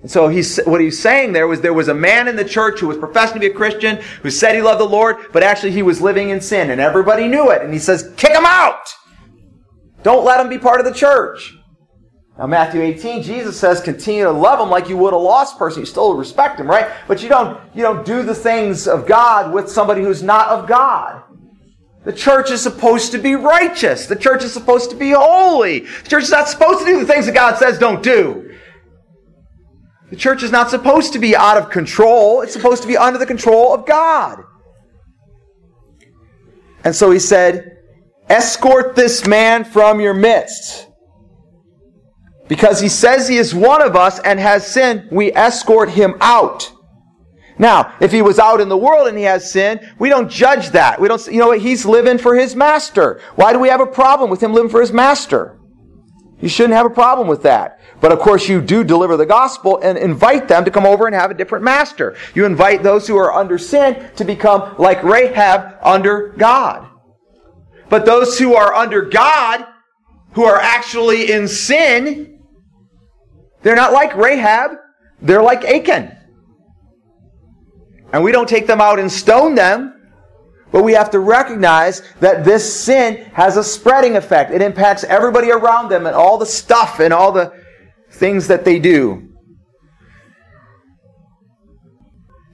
[0.00, 2.80] And so he's, what he's saying there was there was a man in the church
[2.80, 5.72] who was professing to be a Christian, who said he loved the Lord, but actually
[5.72, 7.62] he was living in sin, and everybody knew it.
[7.62, 8.94] And he says, kick him out!
[10.04, 11.57] Don't let him be part of the church.
[12.38, 15.80] Now, Matthew 18, Jesus says, continue to love him like you would a lost person.
[15.80, 16.88] You still respect him, right?
[17.08, 20.68] But you don't, you don't do the things of God with somebody who's not of
[20.68, 21.24] God.
[22.04, 24.06] The church is supposed to be righteous.
[24.06, 25.80] The church is supposed to be holy.
[25.80, 28.56] The church is not supposed to do the things that God says don't do.
[30.10, 32.42] The church is not supposed to be out of control.
[32.42, 34.44] It's supposed to be under the control of God.
[36.84, 37.78] And so he said,
[38.30, 40.87] escort this man from your midst.
[42.48, 46.72] Because he says he is one of us and has sinned, we escort him out.
[47.58, 50.70] Now, if he was out in the world and he has sin, we don't judge
[50.70, 51.00] that.
[51.00, 51.60] We don't, you know what?
[51.60, 53.20] He's living for his master.
[53.34, 55.58] Why do we have a problem with him living for his master?
[56.40, 57.80] You shouldn't have a problem with that.
[58.00, 61.14] But of course, you do deliver the gospel and invite them to come over and
[61.16, 62.16] have a different master.
[62.32, 66.88] You invite those who are under sin to become like Rahab under God.
[67.88, 69.66] But those who are under God,
[70.34, 72.37] who are actually in sin,
[73.62, 74.72] they're not like Rahab,
[75.20, 76.16] they're like Achan.
[78.12, 79.94] And we don't take them out and stone them,
[80.70, 84.50] but we have to recognize that this sin has a spreading effect.
[84.50, 87.52] It impacts everybody around them and all the stuff and all the
[88.10, 89.28] things that they do.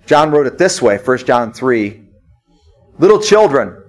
[0.06, 2.02] John wrote it this way 1 John 3
[2.98, 3.82] Little children,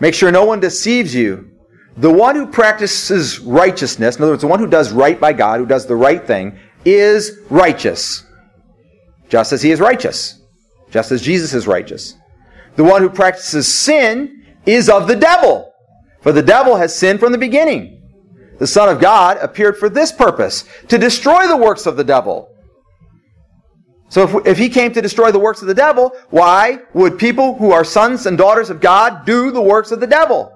[0.00, 1.50] make sure no one deceives you.
[1.96, 5.60] The one who practices righteousness, in other words, the one who does right by God,
[5.60, 8.24] who does the right thing, is righteous.
[9.28, 10.40] Just as he is righteous.
[10.90, 12.14] Just as Jesus is righteous.
[12.76, 15.72] The one who practices sin is of the devil.
[16.20, 18.02] For the devil has sinned from the beginning.
[18.58, 22.50] The Son of God appeared for this purpose, to destroy the works of the devil.
[24.08, 27.56] So if, if he came to destroy the works of the devil, why would people
[27.56, 30.53] who are sons and daughters of God do the works of the devil?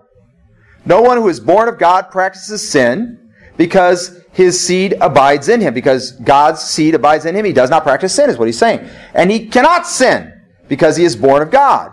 [0.86, 5.74] No one who is born of God practices sin because his seed abides in him.
[5.74, 8.88] Because God's seed abides in him, he does not practice sin, is what he's saying.
[9.14, 10.32] And he cannot sin
[10.68, 11.92] because he is born of God.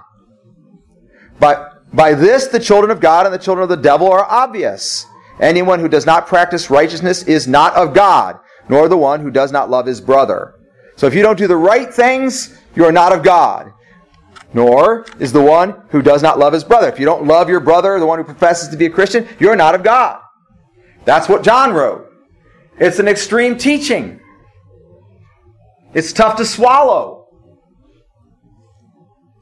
[1.39, 5.05] But by this, the children of God and the children of the devil are obvious.
[5.39, 9.51] Anyone who does not practice righteousness is not of God, nor the one who does
[9.51, 10.55] not love his brother.
[10.95, 13.71] So if you don't do the right things, you are not of God.
[14.55, 16.87] Nor is the one who does not love his brother.
[16.87, 19.57] If you don't love your brother, the one who professes to be a Christian, you're
[19.57, 20.21] not of God.
[21.03, 22.09] That's what John wrote.
[22.79, 24.21] It's an extreme teaching.
[25.93, 27.27] It's tough to swallow.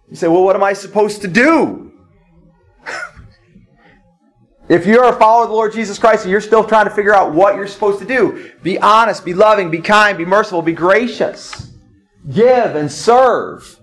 [0.10, 1.94] You say, well, what am I supposed to do?
[4.70, 7.14] if you're a follower of the Lord Jesus Christ and you're still trying to figure
[7.14, 10.74] out what you're supposed to do, be honest, be loving, be kind, be merciful, be
[10.74, 11.72] gracious,
[12.32, 13.80] give and serve.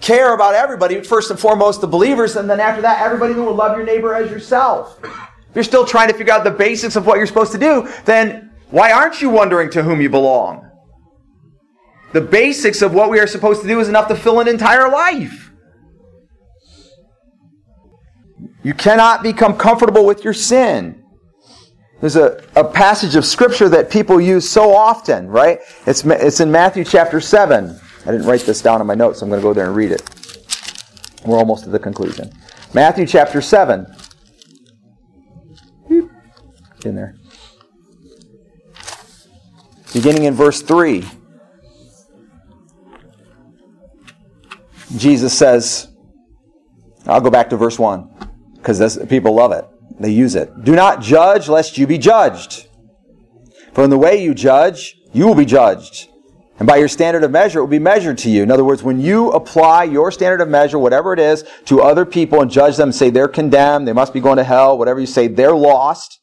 [0.00, 3.54] Care about everybody, first and foremost the believers, and then after that, everybody who will
[3.54, 4.98] love your neighbor as yourself.
[5.04, 7.88] If you're still trying to figure out the basics of what you're supposed to do,
[8.06, 10.70] then why aren't you wondering to whom you belong?
[12.12, 14.90] The basics of what we are supposed to do is enough to fill an entire
[14.90, 15.50] life.
[18.62, 21.02] You cannot become comfortable with your sin.
[22.00, 25.60] There's a, a passage of scripture that people use so often, right?
[25.86, 27.78] It's, it's in Matthew chapter 7.
[28.06, 29.76] I didn't write this down in my notes, so I'm going to go there and
[29.76, 30.02] read it.
[31.24, 32.32] We're almost to the conclusion.
[32.72, 33.86] Matthew chapter 7
[36.84, 37.16] in there.
[39.92, 41.04] Beginning in verse 3,
[44.96, 45.88] Jesus says,
[47.06, 48.08] I'll go back to verse 1
[48.56, 49.64] because people love it.
[49.98, 50.64] They use it.
[50.64, 52.68] Do not judge lest you be judged.
[53.74, 56.09] For in the way you judge, you will be judged.
[56.60, 58.42] And by your standard of measure, it will be measured to you.
[58.42, 62.04] In other words, when you apply your standard of measure, whatever it is, to other
[62.04, 65.06] people and judge them, say they're condemned, they must be going to hell, whatever you
[65.06, 66.20] say, they're lost,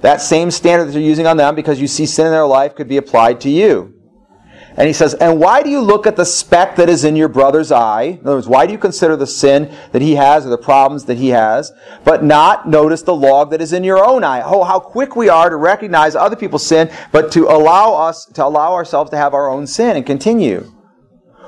[0.00, 2.74] that same standard that you're using on them because you see sin in their life
[2.74, 3.99] could be applied to you.
[4.76, 7.28] And he says, And why do you look at the speck that is in your
[7.28, 8.02] brother's eye?
[8.02, 11.04] In other words, why do you consider the sin that he has or the problems
[11.06, 11.72] that he has,
[12.04, 14.42] but not notice the log that is in your own eye?
[14.42, 18.44] Oh, how quick we are to recognize other people's sin, but to allow us, to
[18.44, 20.72] allow ourselves to have our own sin and continue.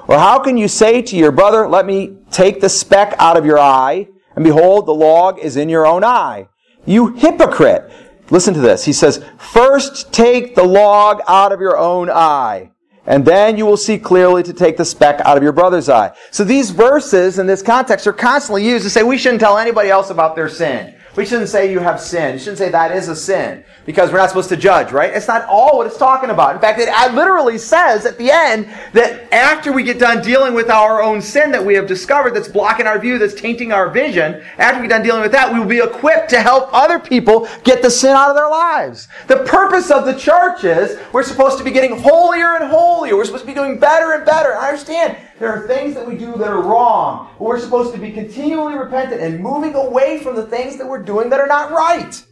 [0.09, 3.47] Or how can you say to your brother, Let me take the speck out of
[3.47, 6.49] your eye, and behold, the log is in your own eye?
[6.85, 7.91] You hypocrite!
[8.31, 8.85] Listen to this.
[8.85, 12.71] He says, First take the log out of your own eye,
[13.07, 16.15] and then you will see clearly to take the speck out of your brother's eye.
[16.31, 19.91] So these verses in this context are constantly used to say we shouldn't tell anybody
[19.91, 20.95] else about their sin.
[21.15, 22.33] We shouldn't say you have sin.
[22.33, 25.13] You shouldn't say that is a sin because we're not supposed to judge, right?
[25.13, 26.55] It's not all what it's talking about.
[26.55, 30.71] In fact, it literally says at the end that after we get done dealing with
[30.71, 34.43] our own sin that we have discovered that's blocking our view, that's tainting our vision,
[34.57, 37.47] after we get done dealing with that, we will be equipped to help other people
[37.63, 39.09] get the sin out of their lives.
[39.27, 43.17] The purpose of the church is we're supposed to be getting holier and holier.
[43.17, 44.57] We're supposed to be doing better and better.
[44.57, 48.01] I understand there are things that we do that are wrong, but we're supposed to
[48.01, 51.73] be continually repentant and moving away from the things that we're doing that are not
[51.73, 52.25] right.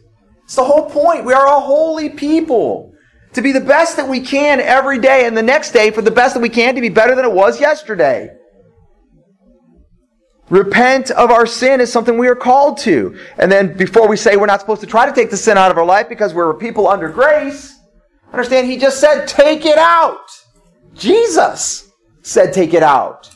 [0.45, 1.25] It's the whole point.
[1.25, 2.93] We are a holy people.
[3.33, 6.09] To be the best that we can every day and the next day for the
[6.09, 8.33] best that we can to be better than it was yesterday.
[10.49, 13.19] Repent of our sin is something we are called to.
[13.37, 15.69] And then before we say we're not supposed to try to take the sin out
[15.69, 17.77] of our life because we're people under grace,
[18.31, 20.29] understand he just said, take it out.
[20.93, 21.90] Jesus
[22.21, 23.29] said, take it out.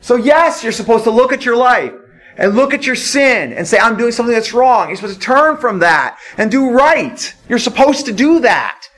[0.00, 1.92] So yes, you're supposed to look at your life
[2.36, 4.88] and look at your sin and say, I'm doing something that's wrong.
[4.88, 7.34] You're supposed to turn from that and do right.
[7.48, 8.88] You're supposed to do that.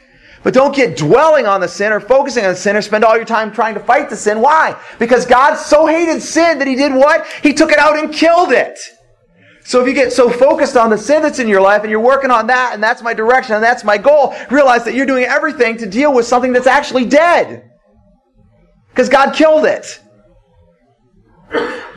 [0.42, 3.16] But don't get dwelling on the sin or focusing on the sin or spend all
[3.16, 4.40] your time trying to fight the sin.
[4.40, 4.80] Why?
[4.98, 7.26] Because God so hated sin that He did what?
[7.42, 8.78] He took it out and killed it.
[9.64, 12.00] So if you get so focused on the sin that's in your life and you're
[12.00, 15.24] working on that and that's my direction and that's my goal, realize that you're doing
[15.24, 17.67] everything to deal with something that's actually dead.
[18.98, 20.00] Because God killed it.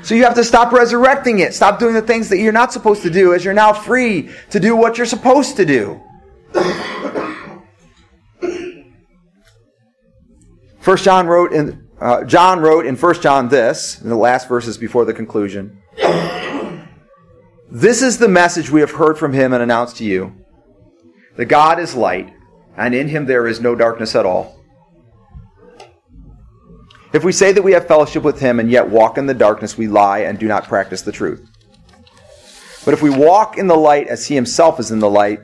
[0.03, 1.55] So you have to stop resurrecting it.
[1.55, 4.59] Stop doing the things that you're not supposed to do as you're now free to
[4.59, 5.99] do what you're supposed to do.
[10.79, 14.77] First John wrote in uh, John wrote in First John this in the last verses
[14.77, 15.81] before the conclusion.
[17.71, 20.35] This is the message we have heard from him and announced to you.
[21.35, 22.31] The God is light,
[22.77, 24.60] and in him there is no darkness at all.
[27.13, 29.77] If we say that we have fellowship with him and yet walk in the darkness,
[29.77, 31.45] we lie and do not practice the truth.
[32.85, 35.39] But if we walk in the light as he himself is in the light,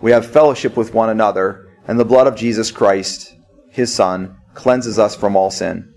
[0.00, 3.34] we have fellowship with one another, and the blood of Jesus Christ,
[3.70, 5.92] his Son, cleanses us from all sin.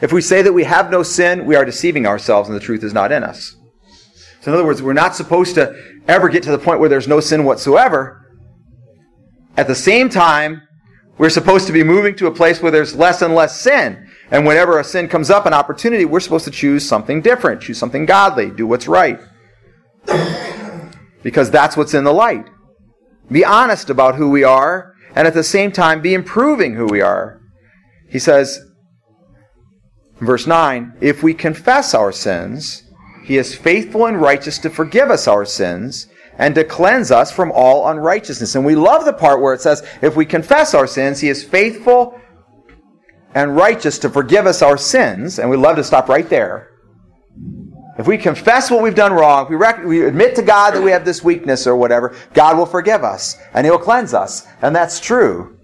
[0.00, 2.82] If we say that we have no sin, we are deceiving ourselves and the truth
[2.82, 3.56] is not in us.
[4.40, 5.74] So, in other words, we're not supposed to
[6.08, 8.20] ever get to the point where there's no sin whatsoever.
[9.56, 10.62] At the same time,
[11.16, 14.03] we're supposed to be moving to a place where there's less and less sin.
[14.30, 17.78] And whenever a sin comes up, an opportunity, we're supposed to choose something different, choose
[17.78, 19.20] something godly, do what's right.
[21.22, 22.46] because that's what's in the light.
[23.30, 27.00] Be honest about who we are, and at the same time, be improving who we
[27.00, 27.40] are.
[28.08, 28.60] He says,
[30.20, 32.82] verse 9, if we confess our sins,
[33.24, 36.06] he is faithful and righteous to forgive us our sins
[36.36, 38.54] and to cleanse us from all unrighteousness.
[38.54, 41.44] And we love the part where it says, if we confess our sins, he is
[41.44, 42.20] faithful
[43.34, 45.38] and righteous to forgive us our sins.
[45.38, 46.70] And we love to stop right there.
[47.98, 50.82] If we confess what we've done wrong, if we, rec- we admit to God that
[50.82, 54.46] we have this weakness or whatever, God will forgive us and He'll cleanse us.
[54.62, 55.58] And that's true.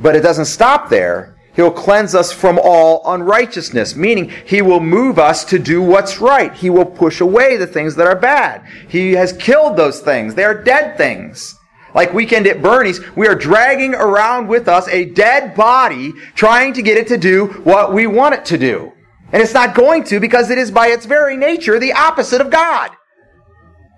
[0.00, 1.36] But it doesn't stop there.
[1.54, 6.54] He'll cleanse us from all unrighteousness, meaning He will move us to do what's right.
[6.54, 8.64] He will push away the things that are bad.
[8.88, 10.34] He has killed those things.
[10.34, 11.56] They are dead things.
[11.94, 16.82] Like weekend at Bernie's, we are dragging around with us a dead body trying to
[16.82, 18.92] get it to do what we want it to do.
[19.32, 22.50] And it's not going to because it is by its very nature the opposite of
[22.50, 22.90] God.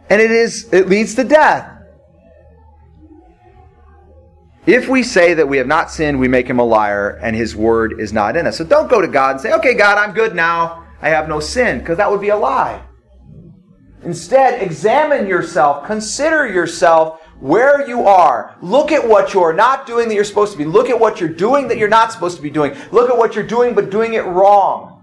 [0.09, 1.69] And it is, it leads to death.
[4.67, 7.57] If we say that we have not sinned, we make him a liar and his
[7.57, 8.59] word is not in us.
[8.59, 10.87] So don't go to God and say, okay, God, I'm good now.
[11.03, 12.83] I have no sin, because that would be a lie.
[14.05, 18.57] Instead, examine yourself, consider yourself where you are.
[18.63, 20.65] Look at what you're not doing that you're supposed to be.
[20.65, 22.77] Look at what you're doing that you're not supposed to be doing.
[22.93, 24.99] Look at what you're doing but doing it wrong.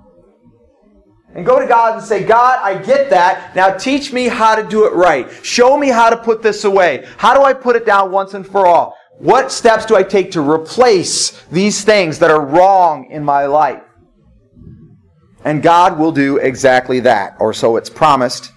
[1.36, 3.56] And go to God and say, God, I get that.
[3.56, 5.30] Now teach me how to do it right.
[5.44, 7.08] Show me how to put this away.
[7.18, 8.98] How do I put it down once and for all?
[9.20, 13.84] What steps do I take to replace these things that are wrong in my life?
[15.44, 18.52] And God will do exactly that, or so it's promised.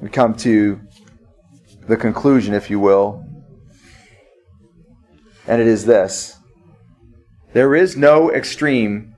[0.00, 0.80] We come to
[1.88, 3.24] the conclusion, if you will,
[5.46, 6.36] and it is this
[7.52, 9.14] there is no extreme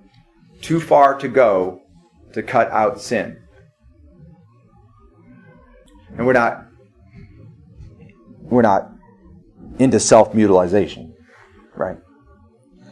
[0.61, 1.81] too far to go
[2.35, 3.37] to cut out sin.
[6.16, 6.66] And we're not
[8.43, 8.91] we're not
[9.79, 11.14] into self mutilization,
[11.74, 11.99] right?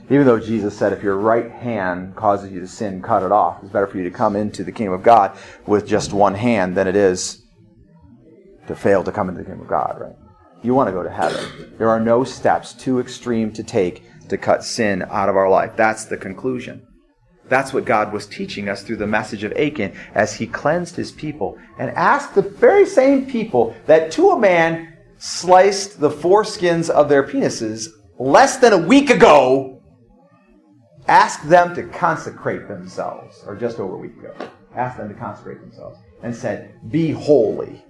[0.09, 3.62] Even though Jesus said, if your right hand causes you to sin, cut it off.
[3.62, 6.76] It's better for you to come into the kingdom of God with just one hand
[6.76, 7.45] than it is
[8.66, 10.16] to fail to come into the kingdom of God, right?
[10.62, 11.74] You want to go to heaven.
[11.78, 15.72] There are no steps too extreme to take to cut sin out of our life.
[15.76, 16.86] That's the conclusion.
[17.48, 21.12] That's what God was teaching us through the message of Achan as he cleansed his
[21.12, 27.08] people and asked the very same people that to a man sliced the foreskins of
[27.08, 27.88] their penises
[28.18, 29.80] less than a week ago,
[31.06, 34.34] asked them to consecrate themselves, or just over a week ago,
[34.74, 37.84] asked them to consecrate themselves, and said, Be holy.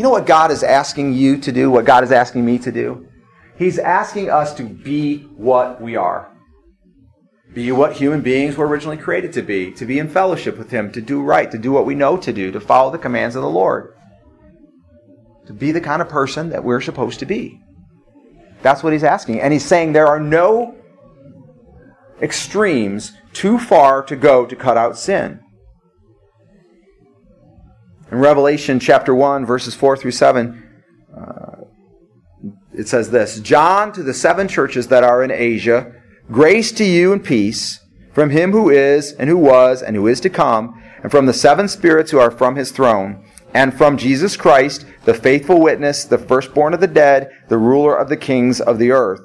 [0.00, 2.72] You know what God is asking you to do, what God is asking me to
[2.72, 3.06] do?
[3.58, 6.34] He's asking us to be what we are.
[7.52, 10.90] Be what human beings were originally created to be, to be in fellowship with Him,
[10.92, 13.42] to do right, to do what we know to do, to follow the commands of
[13.42, 13.92] the Lord
[15.50, 17.60] to be the kind of person that we're supposed to be.
[18.62, 19.40] That's what he's asking.
[19.40, 20.76] And he's saying there are no
[22.22, 25.40] extremes too far to go to cut out sin.
[28.10, 30.62] In Revelation chapter 1, verses 4 through 7,
[31.16, 31.64] uh,
[32.74, 35.92] it says this John to the seven churches that are in Asia,
[36.30, 37.80] grace to you and peace
[38.12, 41.32] from him who is, and who was, and who is to come, and from the
[41.32, 46.18] seven spirits who are from his throne and from Jesus Christ, the faithful witness, the
[46.18, 49.20] firstborn of the dead, the ruler of the kings of the earth.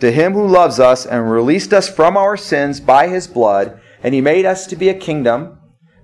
[0.00, 4.14] To him who loves us and released us from our sins by his blood, and
[4.14, 5.58] he made us to be a kingdom,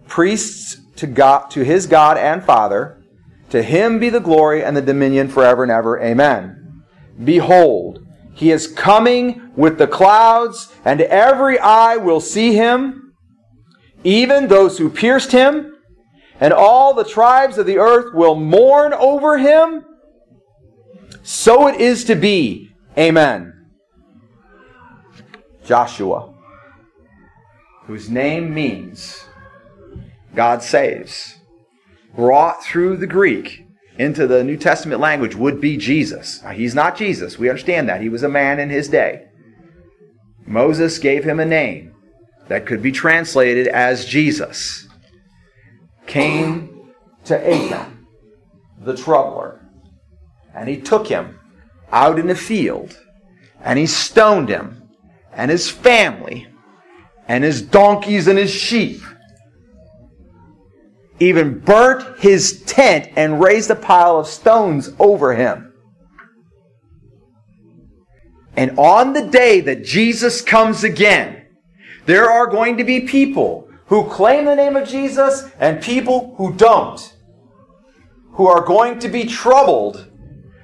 [0.07, 3.03] priests to God, to his God and Father,
[3.51, 6.01] to him be the glory and the dominion forever and ever.
[6.01, 6.83] Amen.
[7.23, 13.15] Behold, he is coming with the clouds, and every eye will see him,
[14.05, 15.73] even those who pierced him
[16.41, 19.85] and all the tribes of the earth will mourn over him.
[21.23, 22.71] So it is to be.
[22.97, 23.53] Amen.
[25.65, 26.33] Joshua,
[27.87, 29.26] whose name means
[30.37, 31.39] God saves,
[32.15, 33.65] brought through the Greek
[33.99, 36.43] into the New Testament language would be Jesus.
[36.43, 37.39] Now, he's not Jesus.
[37.39, 38.03] We understand that.
[38.03, 39.27] He was a man in his day.
[40.47, 41.95] Moses gave him a name
[42.49, 44.87] that could be translated as Jesus
[46.07, 46.93] came
[47.25, 48.07] to Achan,
[48.81, 49.61] the troubler,
[50.55, 51.41] and he took him
[51.91, 52.97] out in the field
[53.61, 54.89] and he stoned him
[55.33, 56.47] and his family
[57.27, 59.01] and his donkeys and his sheep.
[61.19, 65.73] Even burnt his tent and raised a pile of stones over him.
[68.57, 71.47] And on the day that Jesus comes again,
[72.07, 76.55] there are going to be people who claim the name of Jesus and people who
[76.55, 77.15] don't,
[78.33, 80.11] who are going to be troubled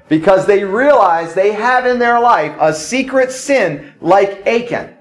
[0.09, 4.97] because they realize they have in their life a secret sin like Achan.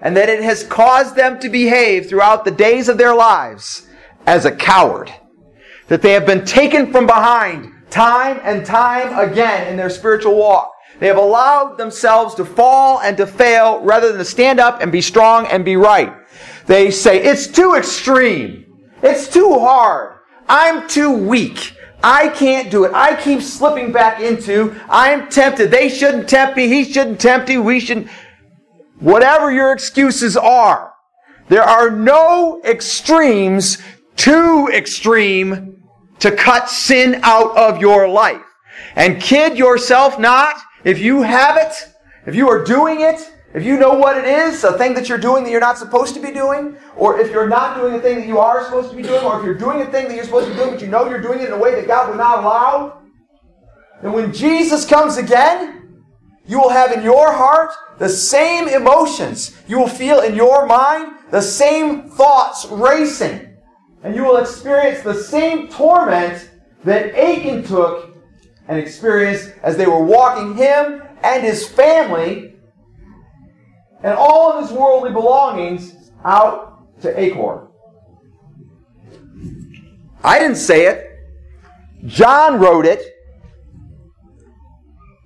[0.00, 3.85] And that it has caused them to behave throughout the days of their lives
[4.26, 5.12] as a coward.
[5.88, 10.72] That they have been taken from behind time and time again in their spiritual walk.
[10.98, 14.90] They have allowed themselves to fall and to fail rather than to stand up and
[14.90, 16.12] be strong and be right.
[16.66, 18.64] They say, it's too extreme.
[19.02, 20.18] It's too hard.
[20.48, 21.74] I'm too weak.
[22.02, 22.92] I can't do it.
[22.94, 25.70] I keep slipping back into, I'm tempted.
[25.70, 26.68] They shouldn't tempt me.
[26.68, 27.58] He shouldn't tempt me.
[27.58, 28.08] We shouldn't.
[28.98, 30.92] Whatever your excuses are,
[31.48, 33.78] there are no extremes
[34.16, 35.82] too extreme
[36.18, 38.42] to cut sin out of your life.
[38.94, 41.72] And kid yourself not, if you have it,
[42.26, 45.18] if you are doing it, if you know what it is, a thing that you're
[45.18, 48.16] doing that you're not supposed to be doing, or if you're not doing a thing
[48.16, 50.24] that you are supposed to be doing, or if you're doing a thing that you're
[50.24, 52.08] supposed to be doing, but you know you're doing it in a way that God
[52.08, 53.02] would not allow,
[54.02, 56.04] then when Jesus comes again,
[56.46, 59.56] you will have in your heart the same emotions.
[59.66, 63.55] You will feel in your mind the same thoughts racing.
[64.02, 66.50] And you will experience the same torment
[66.84, 68.16] that Achan took
[68.68, 72.54] and experienced as they were walking him and his family
[74.02, 77.68] and all of his worldly belongings out to Achor.
[80.22, 81.06] I didn't say it.
[82.06, 83.02] John wrote it.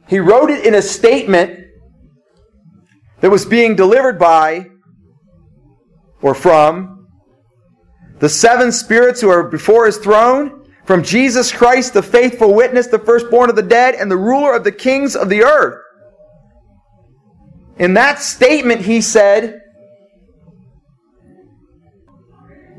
[0.08, 1.66] He wrote it in a statement
[3.20, 4.70] that was being delivered by
[6.22, 6.99] or from
[8.20, 12.98] the seven spirits who are before his throne, from Jesus Christ, the faithful witness, the
[12.98, 15.78] firstborn of the dead, and the ruler of the kings of the earth.
[17.78, 19.60] In that statement, he said,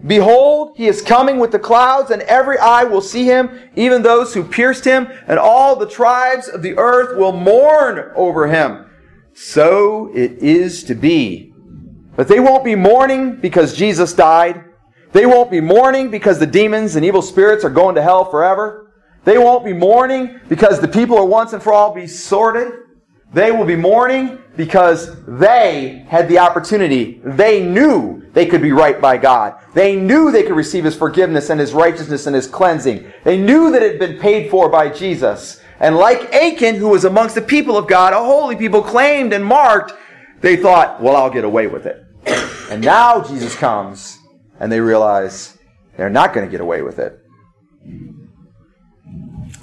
[0.05, 4.33] Behold, he is coming with the clouds, and every eye will see him, even those
[4.33, 8.89] who pierced him, and all the tribes of the earth will mourn over him.
[9.33, 11.53] So it is to be.
[12.15, 14.65] But they won't be mourning because Jesus died.
[15.13, 18.91] They won't be mourning because the demons and evil spirits are going to hell forever.
[19.23, 22.73] They won't be mourning because the people are once and for all be sorted.
[23.33, 27.21] They will be mourning because they had the opportunity.
[27.23, 29.55] They knew they could be right by God.
[29.73, 33.11] They knew they could receive His forgiveness and His righteousness and His cleansing.
[33.23, 35.61] They knew that it had been paid for by Jesus.
[35.79, 39.45] And like Achan, who was amongst the people of God, a holy people claimed and
[39.45, 39.93] marked,
[40.41, 42.05] they thought, well, I'll get away with it.
[42.69, 44.20] And now Jesus comes
[44.61, 45.57] and they realize
[45.97, 47.19] they're not going to get away with it.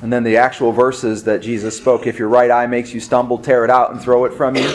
[0.03, 3.39] And then the actual verses that Jesus spoke if your right eye makes you stumble,
[3.39, 4.69] tear it out and throw it from you.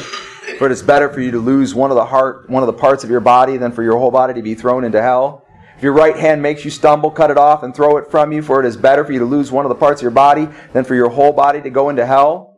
[0.57, 2.73] For it is better for you to lose one of the heart, one of the
[2.73, 5.45] parts of your body than for your whole body to be thrown into hell.
[5.75, 8.41] If your right hand makes you stumble, cut it off and throw it from you,
[8.41, 10.47] for it is better for you to lose one of the parts of your body
[10.71, 12.52] than for your whole body to go into hell.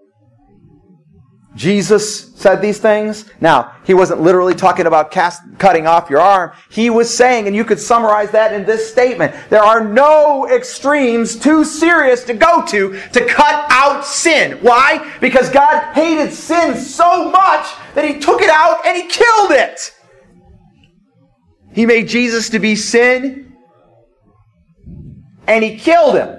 [1.56, 3.26] Jesus said these things.
[3.40, 6.52] Now, he wasn't literally talking about cast, cutting off your arm.
[6.70, 11.38] He was saying, and you could summarize that in this statement, there are no extremes
[11.38, 14.60] too serious to go to to cut out sin.
[14.62, 15.16] Why?
[15.22, 19.94] Because God hated sin so much that he took it out and he killed it.
[21.72, 23.54] He made Jesus to be sin
[25.48, 26.38] and he killed him.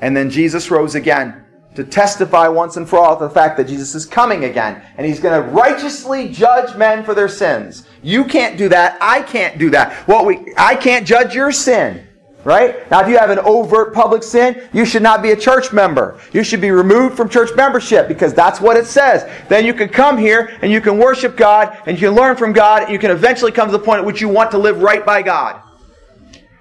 [0.00, 1.44] And then Jesus rose again
[1.78, 5.06] to testify once and for all to the fact that Jesus is coming again and
[5.06, 7.84] he's going to righteously judge men for their sins.
[8.02, 8.98] You can't do that.
[9.00, 10.08] I can't do that.
[10.08, 12.04] Well, we, I can't judge your sin.
[12.42, 12.90] Right?
[12.90, 16.18] Now, if you have an overt public sin, you should not be a church member.
[16.32, 19.28] You should be removed from church membership because that's what it says.
[19.48, 22.52] Then you can come here and you can worship God and you can learn from
[22.52, 24.82] God and you can eventually come to the point at which you want to live
[24.82, 25.62] right by God.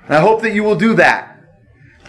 [0.05, 1.37] And I hope that you will do that.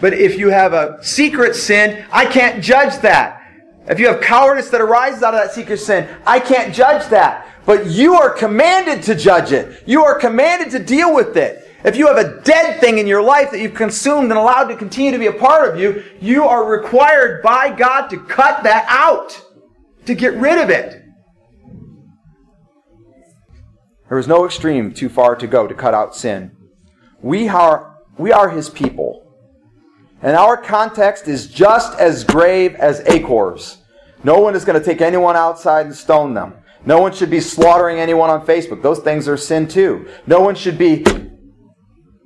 [0.01, 3.41] But if you have a secret sin, I can't judge that.
[3.87, 7.47] If you have cowardice that arises out of that secret sin, I can't judge that.
[7.65, 9.83] But you are commanded to judge it.
[9.85, 11.65] You are commanded to deal with it.
[11.83, 14.75] If you have a dead thing in your life that you've consumed and allowed to
[14.75, 18.85] continue to be a part of you, you are required by God to cut that
[18.89, 19.41] out,
[20.05, 21.03] to get rid of it.
[24.09, 26.51] There is no extreme too far to go to cut out sin.
[27.21, 29.28] We are, we are His people.
[30.21, 33.77] And our context is just as grave as Achor's.
[34.23, 36.55] No one is going to take anyone outside and stone them.
[36.85, 38.81] No one should be slaughtering anyone on Facebook.
[38.81, 40.07] Those things are sin too.
[40.27, 41.05] No one should be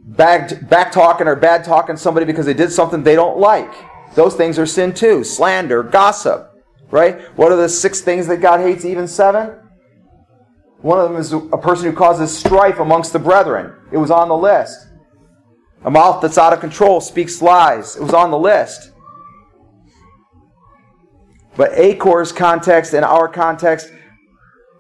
[0.03, 3.71] back, back talking or bad talking somebody because they did something they don't like.
[4.15, 5.23] Those things are sin too.
[5.23, 6.51] Slander, gossip,
[6.91, 7.21] right?
[7.37, 9.59] What are the six things that God hates, even seven?
[10.81, 13.73] One of them is a person who causes strife amongst the brethren.
[13.91, 14.87] It was on the list.
[15.86, 17.95] A mouth that's out of control speaks lies.
[17.95, 18.91] It was on the list.
[21.55, 23.91] But Achor's context and our context,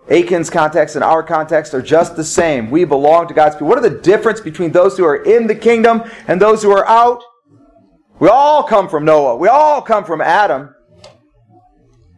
[0.09, 2.71] Achan's context and our context are just the same.
[2.71, 3.67] We belong to God's people.
[3.67, 6.87] What are the difference between those who are in the kingdom and those who are
[6.87, 7.21] out?
[8.19, 9.35] We all come from Noah.
[9.35, 10.73] We all come from Adam.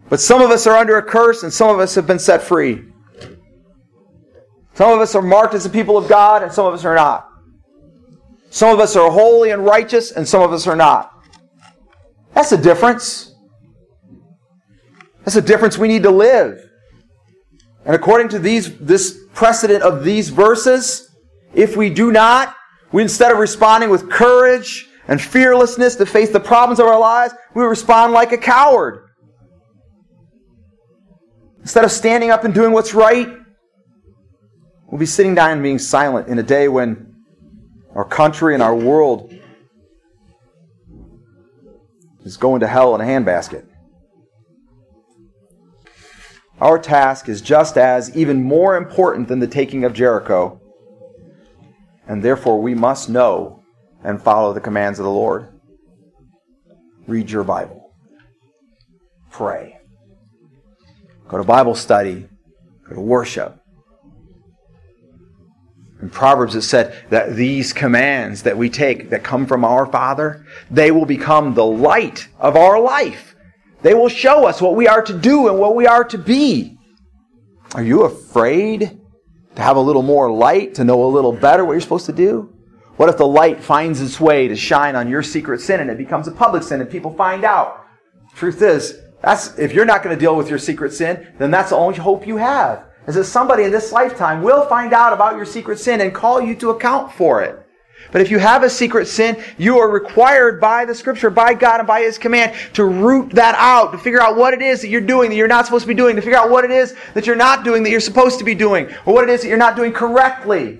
[0.07, 2.43] But some of us are under a curse and some of us have been set
[2.43, 2.83] free.
[4.75, 6.95] Some of us are marked as the people of God and some of us are
[6.95, 7.29] not.
[8.55, 11.11] Some of us are holy and righteous and some of us are not.
[12.33, 13.35] That's a difference.
[15.25, 16.57] That's a difference we need to live.
[17.83, 21.13] And according to these, this precedent of these verses,
[21.53, 22.55] if we do not,
[22.93, 27.33] we instead of responding with courage and fearlessness to face the problems of our lives,
[27.55, 29.09] we respond like a coward.
[31.59, 33.27] Instead of standing up and doing what's right,
[34.87, 37.14] we'll be sitting down and being silent in a day when
[37.95, 39.33] our country and our world
[42.25, 43.65] is going to hell in a handbasket.
[46.59, 50.61] Our task is just as, even more important than the taking of Jericho,
[52.07, 53.63] and therefore we must know
[54.03, 55.49] and follow the commands of the Lord.
[57.07, 57.91] Read your Bible.
[59.31, 59.79] Pray.
[61.27, 62.27] Go to Bible study.
[62.87, 63.59] Go to worship.
[66.05, 70.45] In Proverbs, it said that these commands that we take that come from our Father,
[70.69, 73.35] they will become the light of our life.
[73.81, 76.77] They will show us what we are to do and what we are to be.
[77.73, 78.99] Are you afraid
[79.55, 82.13] to have a little more light, to know a little better what you're supposed to
[82.13, 82.53] do?
[82.97, 85.97] What if the light finds its way to shine on your secret sin and it
[85.97, 87.83] becomes a public sin and people find out?
[88.35, 91.71] Truth is, that's, if you're not going to deal with your secret sin, then that's
[91.71, 92.85] the only hope you have.
[93.07, 96.41] Is that somebody in this lifetime will find out about your secret sin and call
[96.41, 97.65] you to account for it.
[98.11, 101.79] But if you have a secret sin, you are required by the scripture, by God
[101.79, 104.89] and by His command to root that out, to figure out what it is that
[104.89, 106.95] you're doing that you're not supposed to be doing, to figure out what it is
[107.13, 109.47] that you're not doing that you're supposed to be doing, or what it is that
[109.47, 110.79] you're not doing correctly.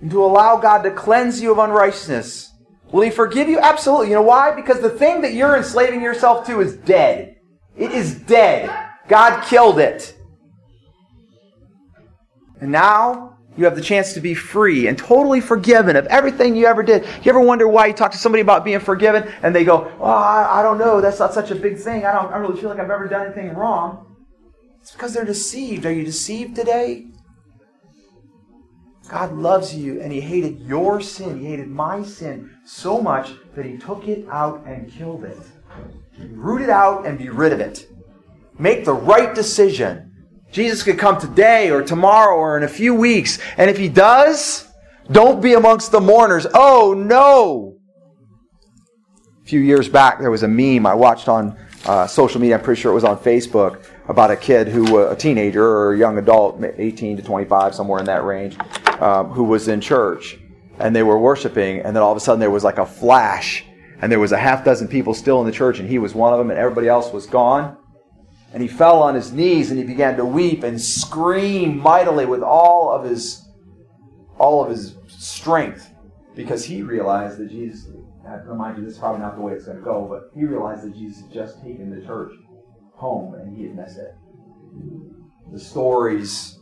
[0.00, 2.52] And to allow God to cleanse you of unrighteousness.
[2.92, 3.58] Will He forgive you?
[3.58, 4.08] Absolutely.
[4.08, 4.54] You know why?
[4.54, 7.36] Because the thing that you're enslaving yourself to is dead.
[7.76, 8.85] It is dead.
[9.08, 10.16] God killed it.
[12.60, 16.66] And now you have the chance to be free and totally forgiven of everything you
[16.66, 17.04] ever did.
[17.22, 20.04] You ever wonder why you talk to somebody about being forgiven and they go, Oh,
[20.04, 21.00] I, I don't know.
[21.00, 22.04] That's not such a big thing.
[22.04, 24.16] I don't, I really feel like I've ever done anything wrong.
[24.80, 25.86] It's because they're deceived.
[25.86, 27.06] Are you deceived today?
[29.08, 31.40] God loves you and He hated your sin.
[31.40, 35.38] He hated my sin so much that He took it out and killed it.
[36.32, 37.88] Root it out and be rid of it.
[38.58, 40.12] Make the right decision.
[40.52, 43.38] Jesus could come today or tomorrow or in a few weeks.
[43.56, 44.68] And if he does,
[45.10, 46.46] don't be amongst the mourners.
[46.54, 47.78] Oh no!
[49.42, 52.56] A few years back, there was a meme I watched on uh, social media.
[52.58, 55.92] I'm pretty sure it was on Facebook about a kid who, uh, a teenager or
[55.92, 58.56] a young adult, 18 to 25, somewhere in that range,
[59.00, 60.38] um, who was in church
[60.78, 63.64] and they were worshiping, and then all of a sudden there was like a flash,
[64.00, 66.32] and there was a half dozen people still in the church, and he was one
[66.32, 67.76] of them, and everybody else was gone.
[68.52, 72.42] And he fell on his knees and he began to weep and scream mightily with
[72.42, 73.42] all of his
[74.38, 75.90] all of his strength
[76.34, 77.88] because he realized that Jesus
[78.28, 80.44] I remind you this is probably not the way it's going to go, but he
[80.44, 82.32] realized that Jesus had just taken the church
[82.94, 84.14] home and he had missed it.
[85.52, 86.58] The stories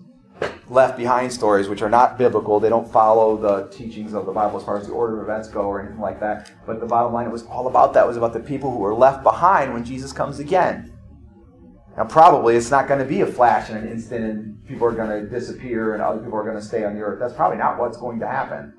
[0.69, 2.61] left behind stories, which are not biblical.
[2.61, 5.49] They don't follow the teachings of the Bible as far as the order of events
[5.49, 6.51] go or anything like that.
[6.67, 8.05] But the bottom line, it was all about that.
[8.05, 10.93] It was about the people who were left behind when Jesus comes again.
[11.97, 14.93] Now, probably it's not going to be a flash in an instant and people are
[14.93, 17.21] going to disappear and other people are going to stay on the earth.
[17.21, 18.75] That's probably not what's going to happen.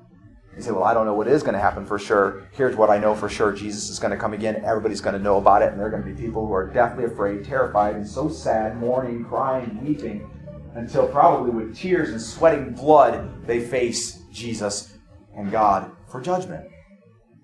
[0.54, 2.48] You say, well, I don't know what is going to happen for sure.
[2.52, 4.62] Here's what I know for sure Jesus is going to come again.
[4.64, 6.66] Everybody's going to know about it, and there are going to be people who are
[6.66, 10.30] deathly afraid, terrified, and so sad, mourning, crying, weeping,
[10.74, 14.96] until probably with tears and sweating blood, they face Jesus
[15.36, 16.66] and God for judgment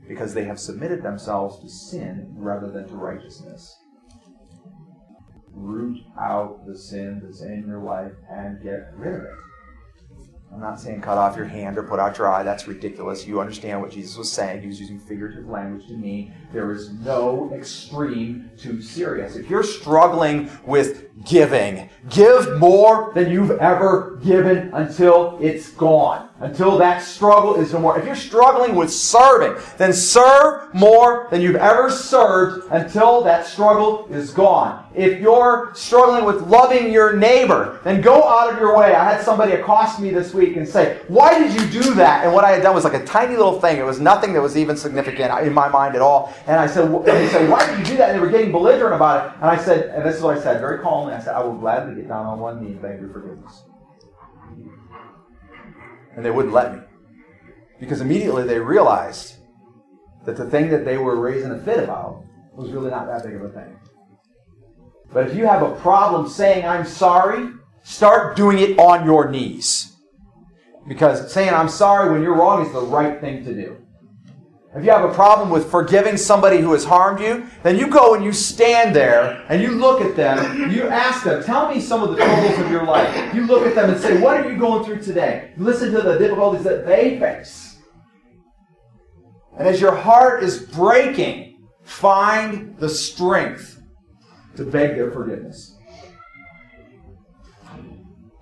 [0.08, 3.76] because they have submitted themselves to sin rather than to righteousness
[5.62, 9.30] root out the sin that's in your life and get rid of it.
[10.52, 12.42] I'm not saying cut off your hand or put out your eye.
[12.42, 13.26] That's ridiculous.
[13.26, 14.60] You understand what Jesus was saying.
[14.60, 19.34] He was using figurative language to mean there is no extreme too serious.
[19.34, 26.28] If you're struggling with giving, give more than you've ever given until it's gone.
[26.40, 27.96] Until that struggle is no more.
[27.96, 34.08] If you're struggling with serving, then serve more than you've ever served until that struggle
[34.10, 34.84] is gone.
[34.92, 38.92] If you're struggling with loving your neighbor, then go out of your way.
[38.92, 42.24] I had somebody accost me this week and say, Why did you do that?
[42.24, 43.78] And what I had done was like a tiny little thing.
[43.78, 46.34] It was nothing that was even significant in my mind at all.
[46.48, 48.10] And I said, and they said, Why did you do that?
[48.10, 49.34] And they were getting belligerent about it.
[49.36, 50.80] And I said, and this is what I said very
[51.10, 53.62] I said, I will gladly get down on one knee and beg your forgiveness.
[56.14, 56.80] And they wouldn't let me.
[57.80, 59.36] Because immediately they realized
[60.24, 62.24] that the thing that they were raising a fit about
[62.54, 63.76] was really not that big of a thing.
[65.12, 67.50] But if you have a problem saying, I'm sorry,
[67.82, 69.96] start doing it on your knees.
[70.86, 73.81] Because saying, I'm sorry when you're wrong is the right thing to do.
[74.74, 78.14] If you have a problem with forgiving somebody who has harmed you, then you go
[78.14, 80.70] and you stand there and you look at them.
[80.70, 83.34] You ask them, Tell me some of the troubles of your life.
[83.34, 85.52] You look at them and say, What are you going through today?
[85.58, 87.76] listen to the difficulties that they face.
[89.58, 93.82] And as your heart is breaking, find the strength
[94.56, 95.71] to beg their forgiveness.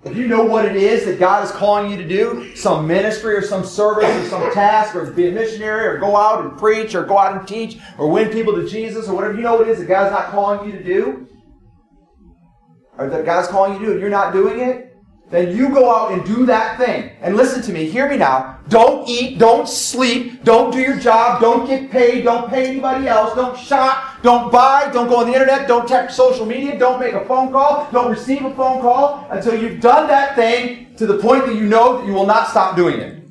[0.03, 3.35] If you know what it is that God is calling you to do, some ministry
[3.35, 6.95] or some service or some task, or be a missionary, or go out and preach,
[6.95, 9.69] or go out and teach, or win people to Jesus, or whatever you know what
[9.69, 11.29] it is that God's not calling you to do,
[12.97, 14.90] or that God's calling you to do, and you're not doing it,
[15.31, 17.13] then you go out and do that thing.
[17.21, 18.59] And listen to me, hear me now.
[18.69, 23.35] Don't eat, don't sleep, don't do your job, don't get paid, don't pay anybody else,
[23.37, 27.15] don't shop, don't buy, don't go on the internet, don't check social media, don't make
[27.15, 31.19] a phone call, don't receive a phone call until you've done that thing to the
[31.19, 33.23] point that you know that you will not stop doing it.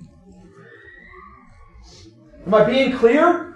[2.48, 3.49] Am I being clear?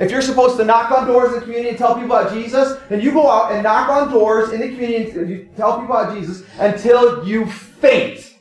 [0.00, 2.78] If you're supposed to knock on doors in the community and tell people about Jesus,
[2.88, 5.94] then you go out and knock on doors in the community and you tell people
[5.94, 8.34] about Jesus until you faint.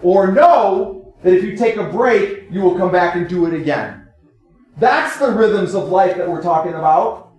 [0.00, 3.52] Or know that if you take a break, you will come back and do it
[3.52, 4.08] again.
[4.78, 7.31] That's the rhythms of life that we're talking about.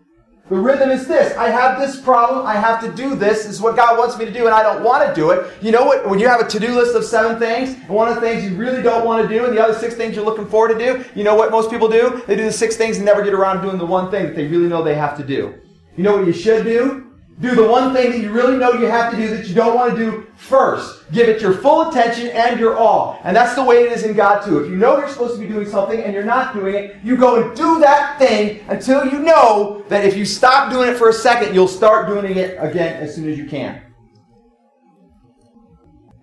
[0.49, 1.37] The rhythm is this.
[1.37, 2.45] I have this problem.
[2.45, 3.45] I have to do this.
[3.45, 5.49] This is what God wants me to do, and I don't want to do it.
[5.61, 6.09] You know what?
[6.09, 8.57] When you have a to-do list of seven things, and one of the things you
[8.57, 11.05] really don't want to do, and the other six things you're looking forward to do,
[11.15, 12.21] you know what most people do?
[12.27, 14.35] They do the six things and never get around to doing the one thing that
[14.35, 15.55] they really know they have to do.
[15.95, 17.12] You know what you should do?
[17.39, 19.73] Do the one thing that you really know you have to do that you don't
[19.73, 21.11] want to do first.
[21.11, 23.19] Give it your full attention and your all.
[23.23, 24.63] And that's the way it is in God too.
[24.63, 27.17] If you know you're supposed to be doing something and you're not doing it, you
[27.17, 31.09] go and do that thing until you know that if you stop doing it for
[31.09, 33.81] a second, you'll start doing it again as soon as you can.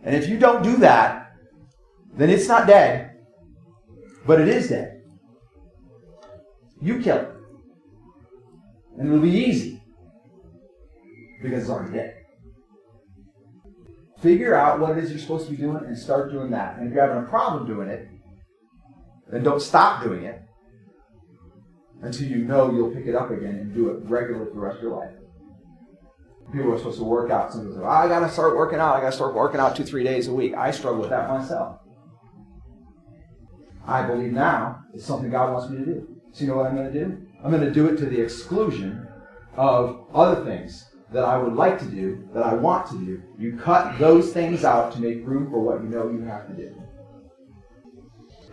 [0.05, 1.33] And if you don't do that,
[2.15, 3.17] then it's not dead,
[4.27, 5.03] but it is dead.
[6.81, 7.29] You kill it.
[8.97, 9.80] And it'll be easy
[11.43, 12.17] because it's already dead.
[14.21, 16.77] Figure out what it is you're supposed to be doing and start doing that.
[16.77, 18.09] And if you're having a problem doing it,
[19.31, 20.43] then don't stop doing it
[22.03, 24.77] until you know you'll pick it up again and do it regularly for the rest
[24.77, 25.11] of your life.
[26.53, 27.53] People are supposed to work out.
[27.53, 28.97] Some people say, I got to start working out.
[28.97, 30.55] I got to start working out two, three days a week.
[30.55, 31.79] I struggle with that myself.
[33.87, 36.21] I believe now it's something God wants me to do.
[36.33, 37.27] So you know what I'm going to do?
[37.43, 39.07] I'm going to do it to the exclusion
[39.57, 43.57] of other things that I would like to do, that I want to do, you
[43.57, 46.75] cut those things out to make room for what you know you have to do.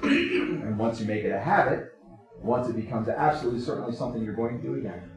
[0.03, 1.93] And once you make it a habit,
[2.41, 5.11] once it becomes absolutely certainly something you're going to do again,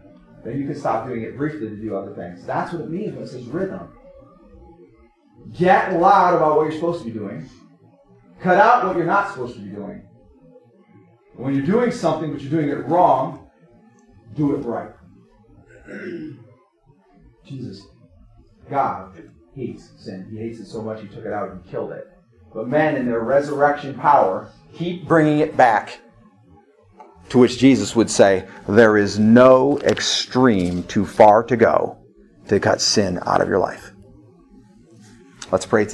[0.45, 2.45] then you can stop doing it briefly to do other things.
[2.45, 3.89] That's what it means when it says rhythm.
[5.57, 7.49] Get loud about what you're supposed to be doing.
[8.41, 10.03] Cut out what you're not supposed to be doing.
[11.35, 13.51] When you're doing something but you're doing it wrong,
[14.35, 14.93] do it right.
[17.51, 17.83] Jesus,
[18.71, 19.13] God
[19.55, 20.29] hates sin.
[20.31, 22.07] He hates it so much he took it out and killed it.
[22.55, 26.01] But men, in their resurrection power, keep bringing it back.
[27.31, 31.99] To which Jesus would say, There is no extreme too far to go
[32.49, 33.93] to cut sin out of your life.
[35.53, 35.89] Let's pray.